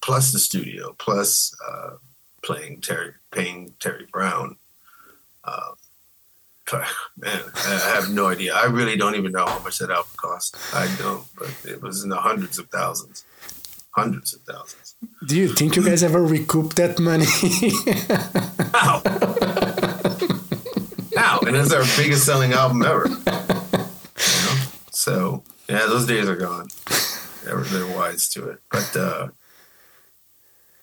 plus 0.00 0.32
the 0.32 0.38
studio, 0.38 0.94
plus 0.98 1.54
uh, 1.68 1.96
playing 2.42 2.80
Terry, 2.80 3.14
paying 3.30 3.74
Terry 3.80 4.06
Brown. 4.10 4.56
Uh, 5.42 5.72
man, 7.16 7.40
I 7.54 7.92
have 7.94 8.10
no 8.10 8.28
idea. 8.28 8.54
I 8.54 8.66
really 8.66 8.96
don't 8.96 9.14
even 9.14 9.32
know 9.32 9.46
how 9.46 9.58
much 9.60 9.78
that 9.78 9.90
album 9.90 10.10
cost. 10.16 10.56
I 10.74 10.88
don't, 10.98 11.24
but 11.38 11.54
it 11.64 11.82
was 11.82 12.02
in 12.04 12.10
the 12.10 12.16
hundreds 12.16 12.58
of 12.58 12.68
thousands, 12.68 13.24
hundreds 13.90 14.34
of 14.34 14.42
thousands. 14.42 14.94
Do 15.26 15.36
you 15.36 15.48
think 15.48 15.76
you 15.76 15.84
guys 15.84 16.02
ever 16.02 16.22
recoup 16.22 16.74
that 16.74 16.98
money? 16.98 17.24
How? 18.74 19.02
How? 21.16 21.40
And 21.46 21.56
it's 21.56 21.72
our 21.72 21.84
biggest 21.96 22.24
selling 22.24 22.52
album 22.52 22.82
ever. 22.82 23.08
You 23.08 23.16
know? 23.16 23.86
So 24.90 25.42
yeah, 25.68 25.86
those 25.86 26.06
days 26.06 26.28
are 26.28 26.36
gone. 26.36 26.68
They're, 27.44 27.60
they're 27.60 27.96
wise 27.96 28.28
to 28.30 28.50
it, 28.50 28.58
but 28.70 28.96
uh, 28.96 29.28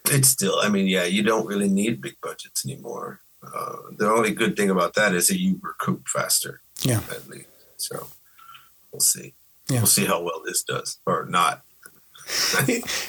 it's 0.06 0.30
still. 0.30 0.60
I 0.60 0.70
mean, 0.70 0.88
yeah, 0.88 1.04
you 1.04 1.24
don't 1.24 1.46
really 1.46 1.70
need 1.70 2.02
big 2.02 2.16
budgets 2.22 2.66
anymore. 2.66 3.22
Uh, 3.56 3.78
the 3.98 4.10
only 4.10 4.32
good 4.32 4.56
thing 4.56 4.70
about 4.70 4.94
that 4.96 5.14
is 5.14 5.28
that 5.28 5.40
you 5.40 5.60
recoup 5.62 6.08
faster. 6.08 6.62
Yeah. 6.82 7.02
At 7.12 7.28
least. 7.28 7.48
So 7.78 8.08
we'll 8.92 9.00
see. 9.00 9.34
Yeah. 9.70 9.80
We'll 9.80 9.88
see 9.88 10.06
how 10.06 10.22
well 10.22 10.42
this 10.46 10.64
does 10.64 11.00
or 11.06 11.26
not. 11.26 11.64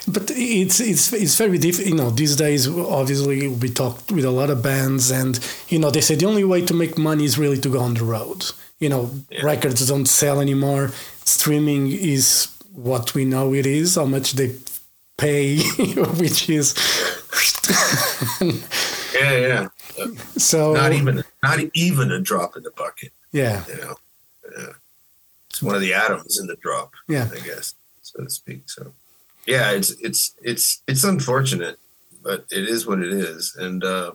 but 0.08 0.30
it's 0.30 0.78
it's 0.78 1.12
it's 1.12 1.34
very 1.34 1.58
different. 1.58 1.90
You 1.90 1.96
know, 1.96 2.10
these 2.10 2.36
days, 2.36 2.68
obviously, 2.68 3.48
we 3.48 3.68
talk 3.68 4.08
with 4.12 4.24
a 4.24 4.30
lot 4.30 4.48
of 4.48 4.62
bands, 4.62 5.10
and 5.10 5.40
you 5.68 5.80
know, 5.80 5.90
they 5.90 6.00
say 6.00 6.14
the 6.14 6.26
only 6.26 6.44
way 6.44 6.64
to 6.64 6.72
make 6.72 6.96
money 6.96 7.24
is 7.24 7.36
really 7.36 7.58
to 7.58 7.68
go 7.68 7.80
on 7.80 7.94
the 7.94 8.04
road. 8.04 8.44
You 8.78 8.90
know, 8.90 9.10
yeah. 9.28 9.44
records 9.44 9.88
don't 9.88 10.06
sell 10.06 10.40
anymore. 10.40 10.92
Streaming 11.24 11.90
is 11.90 12.46
what 12.72 13.14
we 13.14 13.24
know 13.24 13.54
it 13.54 13.66
is. 13.66 13.96
How 13.96 14.04
much 14.04 14.34
they 14.34 14.54
pay, 15.16 15.58
which 16.18 16.48
is 16.48 16.74
yeah, 18.40 19.36
yeah. 19.36 19.68
So 20.36 20.74
not 20.74 20.92
even 20.92 21.22
not 21.42 21.58
even 21.74 22.12
a 22.12 22.20
drop 22.20 22.56
in 22.56 22.62
the 22.62 22.70
bucket. 22.70 23.12
Yeah, 23.32 23.64
you 23.68 23.76
know, 23.76 23.94
yeah. 24.56 24.72
it's 25.50 25.62
one 25.62 25.74
of 25.74 25.80
the 25.80 25.94
atoms 25.94 26.38
in 26.38 26.46
the 26.46 26.56
drop. 26.56 26.92
Yeah, 27.08 27.28
I 27.32 27.40
guess 27.40 27.74
so 28.02 28.24
to 28.24 28.30
speak. 28.30 28.68
So 28.68 28.92
yeah, 29.46 29.72
it's 29.72 29.90
it's 30.00 30.34
it's 30.42 30.82
it's 30.86 31.04
unfortunate, 31.04 31.78
but 32.22 32.46
it 32.50 32.68
is 32.68 32.86
what 32.86 33.00
it 33.00 33.12
is, 33.12 33.56
and 33.58 33.84
uh, 33.84 34.12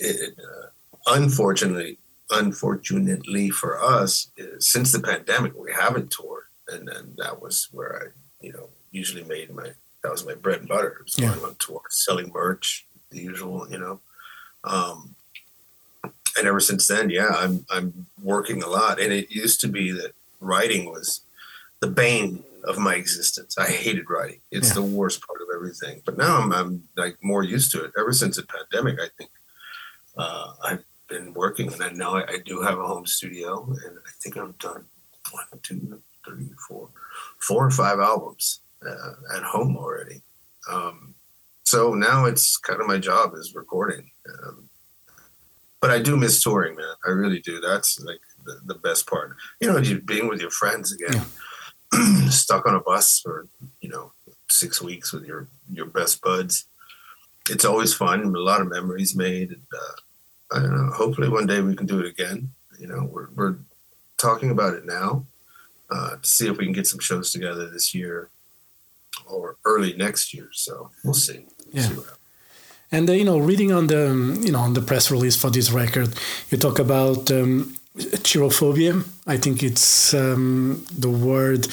it, 0.00 0.38
uh, 0.38 0.66
unfortunately, 1.14 1.98
unfortunately 2.30 3.50
for 3.50 3.82
us, 3.82 4.30
since 4.58 4.92
the 4.92 5.00
pandemic, 5.00 5.52
we 5.54 5.72
haven't 5.72 6.10
toured, 6.10 6.44
and 6.68 6.88
then 6.88 7.14
that 7.18 7.40
was 7.40 7.68
where 7.72 8.02
I, 8.02 8.06
you 8.44 8.52
know, 8.52 8.68
usually 8.90 9.24
made 9.24 9.54
my 9.54 9.72
that 10.02 10.12
was 10.12 10.26
my 10.26 10.34
bread 10.34 10.60
and 10.60 10.68
butter. 10.68 10.98
It 11.00 11.04
was 11.04 11.18
yeah. 11.18 11.34
going 11.34 11.44
on 11.44 11.56
tour, 11.58 11.82
selling 11.90 12.30
merch, 12.32 12.86
the 13.10 13.20
usual, 13.20 13.68
you 13.70 13.78
know. 13.78 14.00
Um, 14.64 15.14
and 16.36 16.48
ever 16.48 16.60
since 16.60 16.86
then, 16.86 17.10
yeah, 17.10 17.28
I'm 17.30 17.64
I'm 17.70 18.06
working 18.22 18.62
a 18.62 18.68
lot. 18.68 19.00
And 19.00 19.12
it 19.12 19.30
used 19.30 19.60
to 19.60 19.68
be 19.68 19.92
that 19.92 20.12
writing 20.40 20.86
was 20.86 21.20
the 21.80 21.86
bane 21.86 22.44
of 22.64 22.78
my 22.78 22.94
existence. 22.94 23.56
I 23.58 23.66
hated 23.66 24.08
writing. 24.08 24.40
It's 24.50 24.68
yeah. 24.68 24.74
the 24.74 24.82
worst 24.82 25.24
part 25.26 25.40
of 25.40 25.48
everything. 25.54 26.02
But 26.04 26.16
now 26.16 26.38
I'm, 26.38 26.52
I'm 26.52 26.82
like 26.96 27.16
more 27.22 27.42
used 27.42 27.70
to 27.72 27.84
it. 27.84 27.92
Ever 27.98 28.12
since 28.12 28.36
the 28.36 28.46
pandemic, 28.46 28.98
I 29.00 29.08
think 29.18 29.30
uh, 30.16 30.52
I've 30.64 30.84
been 31.08 31.34
working, 31.34 31.72
and 31.72 31.82
I 31.82 31.90
know 31.90 32.16
I, 32.16 32.22
I, 32.22 32.38
do 32.44 32.62
have 32.62 32.78
a 32.78 32.86
home 32.86 33.06
studio, 33.06 33.64
and 33.64 33.98
I 33.98 34.10
think 34.20 34.36
I've 34.36 34.56
done 34.58 34.84
one, 35.30 35.44
two, 35.62 36.00
three, 36.24 36.50
four, 36.68 36.88
four 37.38 37.66
or 37.66 37.70
five 37.70 37.98
albums 37.98 38.60
uh, 38.86 39.36
at 39.36 39.42
home 39.42 39.76
already. 39.76 40.22
Um, 40.70 41.13
so 41.74 41.92
now 41.92 42.24
it's 42.24 42.56
kind 42.56 42.80
of 42.80 42.86
my 42.86 42.98
job 42.98 43.32
is 43.34 43.52
recording. 43.52 44.08
Um, 44.28 44.68
but 45.80 45.90
I 45.90 45.98
do 45.98 46.16
miss 46.16 46.40
touring, 46.40 46.76
man. 46.76 46.94
I 47.04 47.10
really 47.10 47.40
do. 47.40 47.60
That's 47.60 47.98
like 47.98 48.20
the, 48.44 48.60
the 48.64 48.76
best 48.76 49.08
part. 49.08 49.34
You 49.60 49.66
know, 49.66 49.80
just 49.80 50.06
being 50.06 50.28
with 50.28 50.40
your 50.40 50.52
friends 50.52 50.92
again, 50.92 51.22
yeah. 51.92 52.28
stuck 52.30 52.66
on 52.66 52.76
a 52.76 52.80
bus 52.80 53.18
for 53.18 53.48
you 53.80 53.88
know 53.88 54.12
six 54.48 54.80
weeks 54.80 55.12
with 55.12 55.24
your 55.24 55.48
your 55.68 55.86
best 55.86 56.22
buds. 56.22 56.66
It's 57.50 57.64
always 57.64 57.92
fun. 57.92 58.22
A 58.22 58.38
lot 58.38 58.60
of 58.60 58.70
memories 58.70 59.16
made. 59.16 59.50
And, 59.50 59.66
uh, 59.76 60.56
I 60.56 60.60
don't 60.60 60.76
know. 60.76 60.92
Hopefully, 60.92 61.28
one 61.28 61.46
day 61.46 61.60
we 61.60 61.74
can 61.74 61.86
do 61.86 61.98
it 61.98 62.06
again. 62.06 62.50
You 62.78 62.86
know, 62.86 63.08
we're 63.10 63.30
we're 63.34 63.56
talking 64.16 64.50
about 64.50 64.74
it 64.74 64.86
now 64.86 65.26
uh, 65.90 66.16
to 66.22 66.28
see 66.28 66.46
if 66.46 66.56
we 66.56 66.66
can 66.66 66.72
get 66.72 66.86
some 66.86 67.00
shows 67.00 67.32
together 67.32 67.68
this 67.68 67.96
year 67.96 68.30
or 69.26 69.56
early 69.64 69.92
next 69.94 70.34
year. 70.34 70.48
So 70.52 70.90
we'll 71.04 71.14
see. 71.14 71.46
Yeah. 71.72 71.82
see. 71.82 71.96
And 72.92 73.08
uh, 73.10 73.12
you 73.12 73.24
know, 73.24 73.38
reading 73.38 73.72
on 73.72 73.86
the 73.86 74.10
um, 74.10 74.40
you 74.42 74.52
know 74.52 74.60
on 74.60 74.74
the 74.74 74.82
press 74.82 75.10
release 75.10 75.36
for 75.36 75.50
this 75.50 75.70
record, 75.70 76.14
you 76.50 76.58
talk 76.58 76.78
about 76.78 77.30
um, 77.30 77.74
cherophobia. 77.96 79.04
I 79.26 79.36
think 79.36 79.62
it's 79.62 80.14
um, 80.14 80.84
the 80.98 81.10
word 81.10 81.66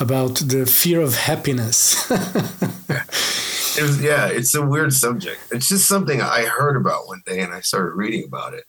about 0.00 0.36
the 0.36 0.66
fear 0.66 1.00
of 1.00 1.14
happiness. 1.16 2.10
It 3.78 3.82
was, 3.82 4.02
yeah, 4.02 4.28
it's 4.28 4.54
a 4.54 4.64
weird 4.64 4.92
subject. 4.92 5.40
It's 5.50 5.68
just 5.68 5.86
something 5.86 6.22
I 6.22 6.44
heard 6.44 6.76
about 6.76 7.06
one 7.06 7.22
day 7.26 7.40
and 7.40 7.52
I 7.52 7.60
started 7.60 7.94
reading 7.94 8.24
about 8.24 8.54
it. 8.54 8.64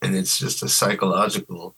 And 0.00 0.16
it's 0.16 0.38
just 0.38 0.62
a 0.62 0.68
psychological 0.68 1.74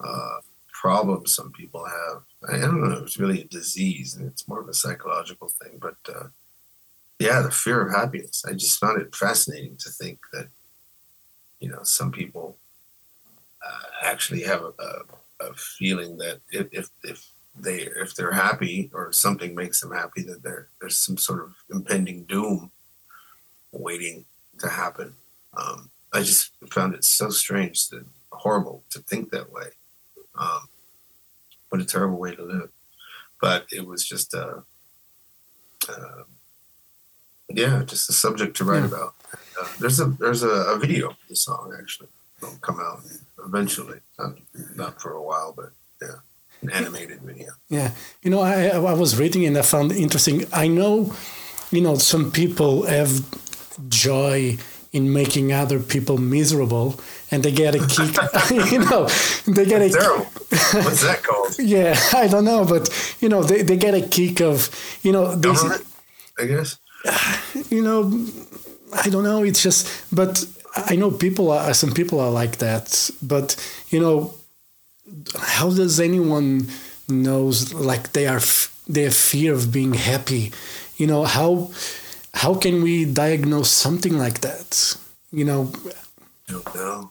uh, 0.00 0.38
problem 0.80 1.26
some 1.26 1.52
people 1.52 1.84
have. 1.84 2.22
I 2.48 2.58
don't 2.58 2.80
know 2.80 3.02
it's 3.02 3.18
really 3.18 3.42
a 3.42 3.56
disease 3.58 4.16
and 4.16 4.26
it's 4.26 4.48
more 4.48 4.60
of 4.62 4.68
a 4.68 4.74
psychological 4.74 5.48
thing. 5.48 5.78
But 5.78 5.96
uh, 6.08 6.28
yeah, 7.18 7.42
the 7.42 7.50
fear 7.50 7.86
of 7.86 7.92
happiness. 7.94 8.44
I 8.48 8.52
just 8.54 8.80
found 8.80 9.00
it 9.00 9.14
fascinating 9.14 9.76
to 9.80 9.90
think 9.90 10.18
that, 10.32 10.48
you 11.60 11.68
know, 11.68 11.82
some 11.82 12.10
people 12.10 12.56
uh, 13.66 13.88
actually 14.02 14.42
have 14.44 14.62
a, 14.62 14.72
a, 14.82 15.48
a 15.48 15.54
feeling 15.54 16.16
that 16.16 16.40
if, 16.50 16.68
if, 16.72 16.88
if 17.02 17.30
they 17.58 17.80
if 17.80 18.14
they're 18.14 18.32
happy 18.32 18.90
or 18.94 19.12
something 19.12 19.54
makes 19.54 19.80
them 19.80 19.92
happy 19.92 20.22
that 20.22 20.42
there 20.42 20.68
there's 20.80 20.96
some 20.96 21.18
sort 21.18 21.42
of 21.42 21.52
impending 21.68 22.24
doom 22.24 22.70
waiting 23.72 24.24
to 24.60 24.68
happen. 24.68 25.14
Um, 25.56 25.90
I 26.12 26.20
just 26.20 26.52
found 26.70 26.94
it 26.94 27.04
so 27.04 27.28
strange 27.28 27.88
that 27.88 28.04
horrible 28.32 28.84
to 28.90 29.00
think 29.00 29.30
that 29.30 29.52
way. 29.52 29.70
Um, 30.38 30.68
what 31.68 31.80
a 31.80 31.84
terrible 31.84 32.18
way 32.18 32.34
to 32.34 32.42
live. 32.42 32.70
But 33.40 33.66
it 33.70 33.86
was 33.86 34.06
just 34.06 34.34
uh, 34.34 34.60
uh, 35.88 36.22
yeah, 37.48 37.82
just 37.84 38.08
a 38.08 38.12
subject 38.12 38.56
to 38.58 38.64
write 38.64 38.80
Yeah. 38.80 38.86
about. 38.86 39.14
Uh, 39.60 39.68
there's 39.80 40.00
a 40.00 40.06
there's 40.06 40.42
a, 40.42 40.48
a 40.48 40.78
video 40.78 41.10
of 41.10 41.16
the 41.28 41.36
song 41.36 41.74
actually. 41.78 42.08
It'll 42.42 42.56
come 42.56 42.80
out 42.80 43.00
eventually. 43.44 44.00
Not, 44.18 44.36
not 44.76 45.00
for 45.02 45.12
a 45.12 45.22
while, 45.22 45.52
but 45.56 45.72
yeah, 46.00 46.18
an 46.62 46.70
animated 46.70 47.20
video. 47.22 47.52
Yeah, 47.68 47.90
you 48.22 48.30
know, 48.30 48.40
I 48.40 48.68
I 48.68 48.92
was 48.94 49.18
reading 49.18 49.44
and 49.46 49.56
I 49.58 49.62
found 49.62 49.92
it 49.92 49.98
interesting. 49.98 50.46
I 50.52 50.68
know, 50.68 51.14
you 51.70 51.80
know, 51.80 51.96
some 51.96 52.30
people 52.30 52.86
have 52.86 53.10
joy 53.88 54.58
in 54.92 55.12
making 55.12 55.52
other 55.52 55.78
people 55.78 56.18
miserable, 56.18 56.98
and 57.30 57.42
they 57.42 57.52
get 57.52 57.74
a 57.74 57.78
kick. 57.78 58.16
you 58.72 58.78
know, 58.80 59.08
they 59.46 59.64
get 59.64 59.82
a 59.82 59.90
Terrible. 59.90 60.24
What's 60.24 61.02
that 61.02 61.22
called? 61.22 61.56
yeah. 61.58 61.98
I 62.12 62.26
don't 62.26 62.44
know, 62.44 62.64
but 62.64 62.88
you 63.20 63.28
know, 63.28 63.42
they, 63.42 63.62
they 63.62 63.76
get 63.76 63.94
a 63.94 64.06
kick 64.06 64.40
of 64.40 64.68
you 65.02 65.12
know 65.12 65.36
Government, 65.36 65.84
I 66.38 66.46
guess. 66.46 66.78
you 67.70 67.82
know, 67.82 68.26
I 68.92 69.08
don't 69.08 69.24
know. 69.24 69.42
It's 69.44 69.62
just, 69.62 69.86
but 70.14 70.44
I 70.74 70.96
know 70.96 71.10
people 71.10 71.52
are 71.52 71.72
some 71.74 71.92
people 71.92 72.20
are 72.20 72.30
like 72.30 72.58
that. 72.58 73.10
But 73.22 73.56
you 73.90 74.00
know, 74.00 74.34
how 75.36 75.70
does 75.70 76.00
anyone 76.00 76.68
knows 77.08 77.72
like 77.74 78.12
they 78.12 78.26
are 78.26 78.40
have 78.40 79.14
fear 79.14 79.54
of 79.54 79.72
being 79.72 79.94
happy? 79.94 80.52
You 80.96 81.06
know 81.06 81.24
how 81.24 81.70
how 82.34 82.54
can 82.54 82.82
we 82.82 83.04
diagnose 83.04 83.70
something 83.70 84.16
like 84.18 84.40
that? 84.40 84.96
You 85.32 85.44
know, 85.44 85.72
I 86.48 86.52
don't 86.52 86.74
know. 86.74 87.10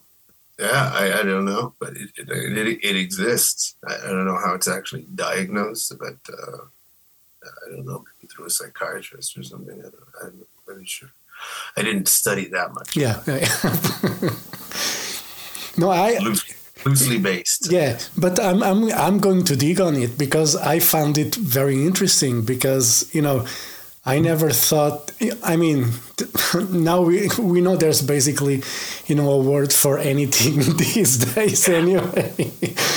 Yeah, 0.59 0.91
I, 0.93 1.19
I 1.19 1.23
don't 1.23 1.45
know, 1.45 1.73
but 1.79 1.95
it 1.95 2.09
it, 2.17 2.29
it, 2.29 2.79
it 2.83 2.95
exists. 2.97 3.75
I, 3.87 3.95
I 3.95 4.07
don't 4.07 4.25
know 4.25 4.37
how 4.37 4.53
it's 4.55 4.67
actually 4.67 5.07
diagnosed, 5.15 5.93
but 5.97 6.17
uh, 6.33 6.65
I 7.43 7.71
don't 7.71 7.85
know, 7.85 8.03
maybe 8.03 8.27
through 8.27 8.47
a 8.47 8.49
psychiatrist 8.49 9.37
or 9.37 9.43
something. 9.43 9.79
I 9.79 9.83
don't, 9.83 9.95
I'm 10.21 10.39
not 10.39 10.47
really 10.65 10.85
sure. 10.85 11.11
I 11.77 11.83
didn't 11.83 12.09
study 12.09 12.47
that 12.49 12.73
much. 12.73 12.97
yeah. 12.97 13.21
no, 15.77 15.89
I 15.89 16.17
Loose, 16.19 16.43
loosely 16.85 17.17
based. 17.17 17.71
Yeah, 17.71 17.99
but 18.17 18.39
I'm 18.39 18.61
I'm 18.61 18.91
I'm 18.91 19.19
going 19.19 19.43
to 19.45 19.55
dig 19.55 19.79
on 19.79 19.95
it 19.95 20.17
because 20.17 20.55
I 20.55 20.79
found 20.79 21.17
it 21.17 21.35
very 21.35 21.85
interesting 21.85 22.43
because 22.43 23.09
you 23.13 23.21
know 23.21 23.45
I 24.05 24.19
never 24.19 24.49
thought 24.49 25.11
I 25.43 25.55
mean 25.55 25.91
now 26.69 27.01
we 27.01 27.29
we 27.37 27.61
know 27.61 27.75
there's 27.75 28.01
basically 28.01 28.63
you 29.07 29.15
know 29.15 29.31
a 29.31 29.41
word 29.43 29.73
for 29.73 29.97
anything 29.97 30.59
these 30.77 31.17
days 31.17 31.67
anyway. 31.67 32.33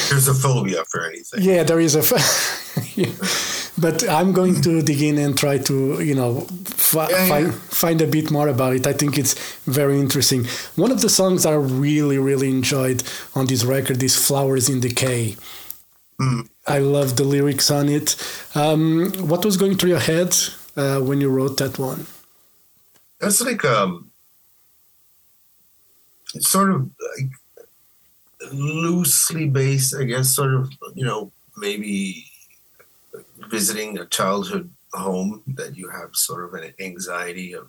There's 0.09 0.29
a 0.29 0.35
phobia 0.35 0.85
for 0.91 1.05
anything. 1.05 1.43
yeah, 1.43 1.62
there 1.65 1.81
is 1.81 1.97
a. 1.97 2.03
yeah. 2.95 3.12
but 3.79 4.09
I'm 4.09 4.33
going 4.33 4.61
to 4.62 4.83
dig 4.83 5.03
in 5.03 5.19
and 5.19 5.37
try 5.37 5.59
to 5.59 6.01
you 6.03 6.15
know 6.15 6.41
fi- 6.65 7.11
yeah. 7.11 7.29
find 7.29 7.55
find 7.55 8.01
a 8.01 8.07
bit 8.07 8.31
more 8.31 8.49
about 8.49 8.75
it. 8.75 8.87
I 8.87 8.93
think 8.93 9.19
it's 9.19 9.35
very 9.65 9.99
interesting. 9.99 10.47
One 10.77 10.93
of 10.93 11.01
the 11.01 11.09
songs 11.09 11.45
I 11.47 11.55
really 11.55 12.19
really 12.19 12.51
enjoyed 12.51 13.03
on 13.35 13.47
this 13.47 13.65
record 13.65 14.03
is 14.03 14.17
"Flowers 14.17 14.69
in 14.69 14.81
Decay." 14.81 15.37
Mm. 16.21 16.49
I 16.67 16.79
love 16.79 17.17
the 17.17 17.25
lyrics 17.25 17.71
on 17.71 17.88
it. 17.88 18.15
Um, 18.55 19.11
what 19.19 19.45
was 19.45 19.57
going 19.57 19.77
through 19.77 19.91
your 19.91 19.99
head 19.99 20.37
uh, 20.76 21.00
when 21.00 21.20
you 21.20 21.28
wrote 21.28 21.56
that 21.58 21.78
one? 21.78 22.06
That's 23.20 23.40
like 23.40 23.64
um, 23.64 24.11
it's 26.35 26.48
sort 26.48 26.70
of 26.72 26.90
like 27.16 27.30
loosely 28.52 29.48
based, 29.48 29.94
I 29.94 30.04
guess. 30.04 30.35
Sort 30.35 30.54
of, 30.54 30.72
you 30.94 31.04
know, 31.04 31.30
maybe 31.56 32.26
visiting 33.48 33.98
a 33.98 34.06
childhood 34.06 34.70
home 34.92 35.42
that 35.46 35.76
you 35.76 35.88
have 35.88 36.14
sort 36.14 36.44
of 36.44 36.54
an 36.54 36.74
anxiety 36.80 37.54
of 37.54 37.68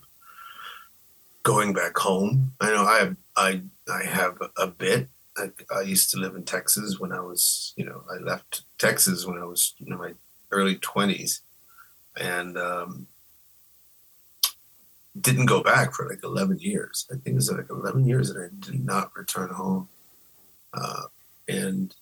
going 1.44 1.74
back 1.74 1.98
home. 1.98 2.54
I 2.60 2.72
know 2.72 2.86
I 2.86 3.00
have, 3.00 3.16
I 3.36 3.62
I 3.92 4.04
have 4.04 4.38
a 4.58 4.68
bit. 4.68 5.08
I, 5.38 5.52
I 5.72 5.82
used 5.82 6.10
to 6.12 6.20
live 6.20 6.36
in 6.36 6.44
Texas 6.44 7.00
when 7.00 7.12
I 7.12 7.20
was, 7.20 7.74
you 7.76 7.86
know, 7.86 8.04
I 8.12 8.22
left 8.22 8.64
Texas 8.78 9.26
when 9.26 9.38
I 9.38 9.46
was 9.46 9.74
in 9.86 9.98
my 9.98 10.14
early 10.52 10.76
twenties, 10.78 11.42
and 12.20 12.58
um, 12.58 13.08
didn't 15.20 15.46
go 15.46 15.62
back 15.62 15.94
for 15.94 16.10
like 16.10 16.24
11 16.24 16.60
years. 16.60 17.08
I 17.12 17.16
think 17.16 17.28
it 17.28 17.36
was 17.36 17.52
like 17.52 17.70
11 17.70 18.06
years 18.06 18.34
that 18.34 18.42
I 18.42 18.50
did 18.60 18.84
not 18.86 19.16
return 19.16 19.50
home. 19.50 19.90
Uh, 20.74 21.04
and 21.48 21.94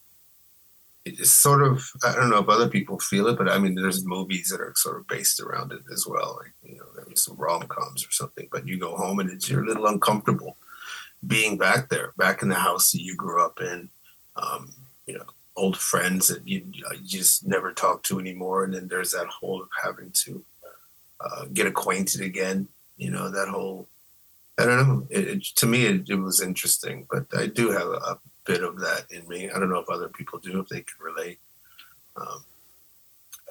it's 1.03 1.31
sort 1.31 1.63
of, 1.63 1.83
I 2.03 2.15
don't 2.15 2.29
know 2.29 2.39
if 2.39 2.47
other 2.47 2.69
people 2.69 2.99
feel 2.99 3.27
it, 3.27 3.37
but 3.37 3.49
I 3.49 3.57
mean, 3.57 3.75
there's 3.75 4.05
movies 4.05 4.49
that 4.49 4.61
are 4.61 4.73
sort 4.75 4.97
of 4.97 5.07
based 5.07 5.39
around 5.39 5.71
it 5.71 5.81
as 5.91 6.05
well. 6.07 6.39
Like, 6.41 6.53
you 6.63 6.77
know, 6.77 6.85
maybe 6.95 7.15
some 7.15 7.35
rom 7.37 7.63
coms 7.63 8.05
or 8.05 8.11
something, 8.11 8.47
but 8.51 8.67
you 8.67 8.77
go 8.77 8.95
home 8.95 9.19
and 9.19 9.29
it's, 9.29 9.49
you're 9.49 9.63
a 9.63 9.67
little 9.67 9.87
uncomfortable 9.87 10.57
being 11.25 11.57
back 11.57 11.89
there, 11.89 12.13
back 12.17 12.41
in 12.41 12.49
the 12.49 12.55
house 12.55 12.91
that 12.91 13.01
you 13.01 13.15
grew 13.15 13.43
up 13.43 13.59
in. 13.59 13.89
Um, 14.35 14.73
you 15.05 15.15
know, 15.15 15.25
old 15.55 15.77
friends 15.77 16.27
that 16.29 16.47
you, 16.47 16.65
you 16.71 16.85
just 17.03 17.45
never 17.45 17.73
talk 17.73 18.03
to 18.03 18.19
anymore. 18.19 18.63
And 18.63 18.73
then 18.73 18.87
there's 18.87 19.11
that 19.11 19.27
whole 19.27 19.61
of 19.61 19.69
having 19.83 20.11
to 20.25 20.43
uh, 21.19 21.45
get 21.53 21.67
acquainted 21.67 22.21
again 22.21 22.67
you 23.01 23.09
know 23.09 23.29
that 23.29 23.47
whole 23.47 23.87
i 24.59 24.65
don't 24.65 24.87
know 24.87 25.07
it, 25.09 25.27
it, 25.27 25.43
to 25.43 25.65
me 25.65 25.85
it, 25.85 26.07
it, 26.07 26.15
was 26.15 26.39
interesting 26.39 27.05
but 27.09 27.25
i 27.35 27.47
do 27.47 27.71
have 27.71 27.87
a, 27.87 28.01
a, 28.13 28.19
bit 28.43 28.63
of 28.63 28.79
that 28.79 29.05
in 29.11 29.27
me 29.27 29.49
i 29.51 29.59
don't 29.59 29.69
know 29.69 29.77
if 29.77 29.89
other 29.89 30.09
people 30.09 30.39
do 30.39 30.59
if 30.59 30.67
they 30.67 30.81
can 30.81 30.99
relate 30.99 31.37
um, 32.15 32.43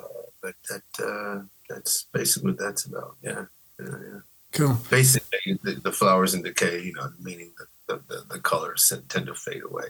uh, 0.03 0.23
but 0.43 0.55
that 0.69 0.83
uh, 1.05 1.43
that's 1.69 2.09
basically 2.13 2.51
what 2.51 2.59
that's 2.59 2.87
about 2.87 3.15
yeah, 3.23 3.45
yeah, 3.79 3.87
yeah. 3.87 4.21
Cool. 4.51 4.77
basically 4.91 5.59
the, 5.63 5.75
the, 5.85 5.93
flowers 5.93 6.35
in 6.35 6.43
decay 6.43 6.83
you 6.83 6.93
know 6.95 7.13
meaning 7.21 7.53
that 7.59 7.69
the, 7.87 8.15
the, 8.15 8.35
the 8.35 8.41
colors 8.41 8.93
tend 9.09 9.27
to 9.27 9.35
fade 9.35 9.63
away 9.63 9.87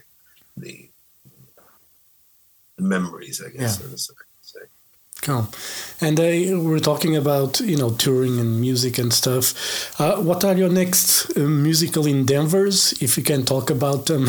the, 0.58 0.90
the 2.80 2.88
memories 2.96 3.42
i 3.46 3.48
guess 3.50 3.80
Yeah. 3.80 3.86
Cool. 5.22 5.46
And 6.00 6.18
uh, 6.18 6.58
we're 6.60 6.78
talking 6.80 7.14
about 7.14 7.60
you 7.60 7.76
know 7.76 7.90
touring 7.90 8.40
and 8.40 8.58
music 8.58 8.98
and 8.98 9.12
stuff. 9.12 10.00
Uh, 10.00 10.16
what 10.16 10.44
are 10.44 10.56
your 10.56 10.70
next 10.70 11.36
uh, 11.36 11.40
musical 11.40 12.06
endeavors? 12.06 12.94
If 13.02 13.18
you 13.18 13.22
can 13.22 13.44
talk 13.44 13.68
about 13.68 14.06
them 14.06 14.24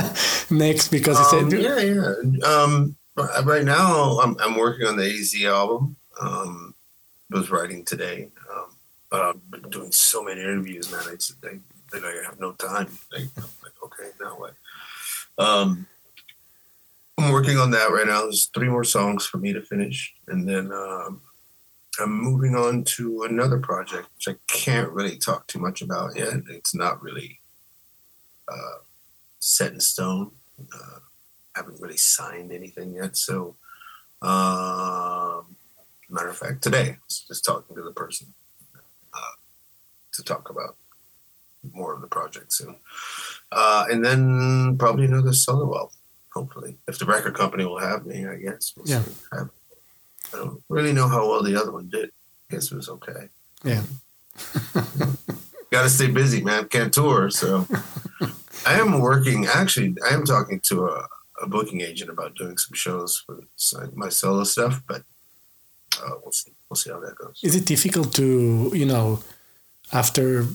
next, 0.50 0.88
because 0.88 1.18
um, 1.32 1.52
it's 1.52 1.54
yeah, 1.54 1.80
yeah. 1.80 2.46
Um, 2.46 2.94
right 3.44 3.64
now, 3.64 4.20
I'm, 4.20 4.36
I'm 4.38 4.56
working 4.56 4.86
on 4.86 4.96
the 4.96 5.04
AZ 5.04 5.34
album. 5.44 5.96
Um, 6.20 6.74
was 7.28 7.50
writing 7.50 7.84
today, 7.84 8.28
um, 8.54 8.66
but 9.10 9.20
I've 9.22 9.50
been 9.50 9.68
doing 9.68 9.90
so 9.90 10.22
many 10.22 10.40
interviews, 10.40 10.92
man. 10.92 11.02
I 11.08 11.16
just 11.16 11.44
I, 11.44 11.58
I 11.96 12.22
have 12.24 12.38
no 12.38 12.52
time. 12.52 12.96
Like, 13.12 13.28
I'm 13.36 13.44
like 13.64 13.82
okay, 13.82 14.10
now 14.20 14.36
what? 14.38 14.54
Um, 15.38 15.86
I'm 17.18 17.32
working 17.32 17.56
on 17.56 17.70
that 17.70 17.90
right 17.90 18.06
now. 18.06 18.22
There's 18.22 18.46
three 18.46 18.68
more 18.68 18.84
songs 18.84 19.26
for 19.26 19.38
me 19.38 19.52
to 19.52 19.62
finish, 19.62 20.14
and 20.28 20.46
then 20.46 20.70
um, 20.70 21.22
I'm 21.98 22.12
moving 22.12 22.54
on 22.54 22.84
to 22.84 23.22
another 23.22 23.58
project, 23.58 24.08
which 24.14 24.28
I 24.28 24.38
can't 24.46 24.90
really 24.90 25.16
talk 25.16 25.46
too 25.46 25.58
much 25.58 25.80
about 25.80 26.16
yet. 26.16 26.34
It's 26.50 26.74
not 26.74 27.02
really 27.02 27.40
uh, 28.48 28.80
set 29.38 29.72
in 29.72 29.80
stone. 29.80 30.32
Uh, 30.60 30.98
haven't 31.54 31.80
really 31.80 31.96
signed 31.96 32.52
anything 32.52 32.94
yet. 32.94 33.16
So, 33.16 33.56
um, 34.20 35.56
matter 36.10 36.28
of 36.28 36.36
fact, 36.36 36.62
today 36.62 36.90
I 36.90 36.98
was 37.06 37.24
just 37.26 37.44
talking 37.44 37.74
to 37.76 37.82
the 37.82 37.92
person 37.92 38.34
uh, 39.14 39.36
to 40.12 40.22
talk 40.22 40.50
about 40.50 40.76
more 41.72 41.94
of 41.94 42.02
the 42.02 42.08
project 42.08 42.52
soon, 42.52 42.76
uh, 43.52 43.86
and 43.90 44.04
then 44.04 44.76
probably 44.78 45.06
another 45.06 45.32
solo 45.32 45.74
album. 45.74 45.95
Hopefully, 46.40 46.76
if 46.86 46.98
the 46.98 47.06
record 47.06 47.34
company 47.34 47.64
will 47.64 47.78
have 47.78 48.04
me, 48.04 48.26
I 48.26 48.36
guess. 48.36 48.74
We'll 48.76 48.86
Yeah. 48.86 49.02
see. 49.02 49.12
I, 49.32 49.36
I 50.34 50.36
don't 50.36 50.62
really 50.68 50.92
know 50.92 51.08
how 51.08 51.26
well 51.30 51.42
the 51.42 51.58
other 51.58 51.72
one 51.72 51.88
did. 51.88 52.10
I 52.50 52.54
guess 52.54 52.70
it 52.70 52.76
was 52.76 52.90
okay. 52.90 53.30
Yeah. 53.64 53.82
Got 55.70 55.84
to 55.84 55.88
stay 55.88 56.08
busy, 56.08 56.42
man. 56.42 56.68
Can't 56.68 56.92
tour, 56.92 57.30
so 57.30 57.66
I 58.66 58.78
am 58.78 59.00
working. 59.00 59.46
Actually, 59.46 59.96
I 60.08 60.12
am 60.12 60.24
talking 60.26 60.60
to 60.68 60.86
a, 60.88 61.08
a 61.42 61.46
booking 61.48 61.80
agent 61.80 62.10
about 62.10 62.34
doing 62.34 62.58
some 62.58 62.74
shows 62.74 63.16
for 63.24 63.40
my 63.94 64.10
solo 64.10 64.44
stuff, 64.44 64.82
but 64.86 65.02
uh, 66.04 66.10
we'll 66.22 66.32
see. 66.32 66.52
We'll 66.68 66.76
see 66.76 66.90
how 66.90 67.00
that 67.00 67.16
goes. 67.16 67.40
Is 67.42 67.56
it 67.56 67.64
difficult 67.64 68.12
to, 68.16 68.70
you 68.74 68.84
know, 68.84 69.20
after, 69.90 70.46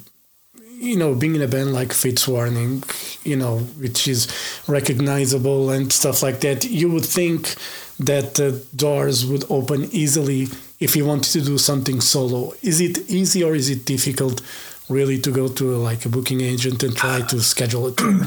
you 0.81 0.97
know, 0.97 1.13
being 1.13 1.35
in 1.35 1.41
a 1.41 1.47
band 1.47 1.73
like 1.73 1.93
Fates 1.93 2.27
Warning, 2.27 2.83
you 3.23 3.35
know, 3.35 3.59
which 3.79 4.07
is 4.07 4.27
recognizable 4.67 5.69
and 5.69 5.93
stuff 5.93 6.23
like 6.23 6.39
that, 6.41 6.65
you 6.65 6.91
would 6.91 7.05
think 7.05 7.55
that 7.99 8.33
the 8.35 8.65
doors 8.75 9.25
would 9.25 9.43
open 9.49 9.87
easily 9.91 10.47
if 10.79 10.95
you 10.95 11.05
wanted 11.05 11.31
to 11.33 11.41
do 11.41 11.57
something 11.59 12.01
solo. 12.01 12.53
Is 12.63 12.81
it 12.81 13.09
easy 13.09 13.43
or 13.43 13.53
is 13.53 13.69
it 13.69 13.85
difficult 13.85 14.41
really 14.89 15.19
to 15.19 15.31
go 15.31 15.47
to 15.47 15.75
like 15.77 16.03
a 16.05 16.09
booking 16.09 16.41
agent 16.41 16.81
and 16.81 16.97
try 16.97 17.21
to 17.21 17.41
schedule 17.41 17.87
a 17.87 17.91
tour? 17.95 18.21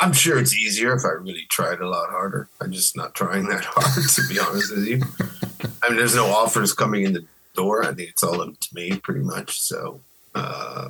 I'm 0.00 0.14
sure 0.14 0.38
it's 0.38 0.54
easier 0.54 0.94
if 0.94 1.04
I 1.04 1.10
really 1.10 1.46
tried 1.50 1.80
a 1.80 1.88
lot 1.88 2.08
harder. 2.10 2.48
I'm 2.60 2.72
just 2.72 2.96
not 2.96 3.14
trying 3.14 3.46
that 3.48 3.64
hard, 3.64 4.08
to 4.08 4.22
be 4.28 4.38
honest 4.40 4.74
with 4.74 4.86
you. 4.86 5.02
I 5.82 5.88
mean, 5.88 5.98
there's 5.98 6.16
no 6.16 6.26
offers 6.26 6.72
coming 6.72 7.04
in 7.04 7.12
the 7.12 7.24
door. 7.54 7.84
I 7.84 7.92
think 7.92 8.08
it's 8.08 8.22
all 8.22 8.40
up 8.40 8.58
to 8.58 8.74
me, 8.74 8.96
pretty 8.96 9.20
much. 9.20 9.60
So, 9.60 10.00
uh, 10.34 10.88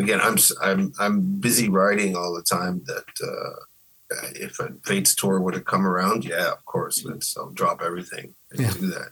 again, 0.00 0.20
I'm 0.22 0.36
I'm 0.62 0.92
I'm 0.98 1.20
busy 1.40 1.68
writing 1.68 2.16
all 2.16 2.34
the 2.34 2.42
time. 2.42 2.82
That 2.86 3.04
uh, 3.22 4.20
if 4.34 4.58
a 4.60 4.72
Fates 4.84 5.14
tour 5.14 5.40
were 5.40 5.52
to 5.52 5.60
come 5.60 5.86
around, 5.86 6.24
yeah, 6.24 6.50
of 6.52 6.64
course, 6.64 7.04
let's 7.04 7.36
I'll 7.36 7.50
drop 7.50 7.82
everything 7.82 8.34
and 8.50 8.60
Yeah. 8.60 8.72
do 8.72 8.86
that. 8.88 9.10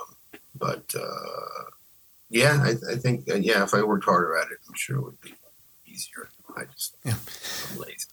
Um, 0.00 0.16
but 0.54 0.94
uh, 0.98 1.64
yeah, 2.30 2.60
I, 2.62 2.92
I 2.92 2.96
think 2.96 3.30
uh, 3.30 3.34
yeah, 3.36 3.62
if 3.62 3.74
I 3.74 3.82
worked 3.82 4.04
harder 4.04 4.36
at 4.36 4.50
it, 4.50 4.58
I'm 4.68 4.74
sure 4.74 4.96
it 4.96 5.02
would 5.04 5.20
be 5.20 5.34
easier. 5.86 6.28
I 6.56 6.64
just 6.74 6.96
Yeah. 7.04 7.16
I'm 7.72 7.78
lazy. 7.78 8.06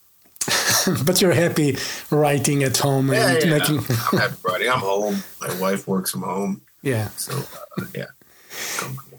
but 1.06 1.20
you're 1.22 1.32
happy 1.32 1.76
writing 2.10 2.64
at 2.64 2.76
home 2.76 3.12
Yeah, 3.12 3.28
and 3.30 3.44
yeah. 3.44 3.58
making. 3.58 3.78
I'm 3.78 4.18
happy 4.18 4.36
writing. 4.44 4.68
I'm 4.70 4.80
home. 4.80 5.22
My 5.40 5.54
wife 5.60 5.86
works 5.86 6.10
from 6.10 6.22
home, 6.22 6.62
yeah. 6.82 7.08
so 7.10 7.32
uh, 7.38 7.84
yeah. 7.94 8.06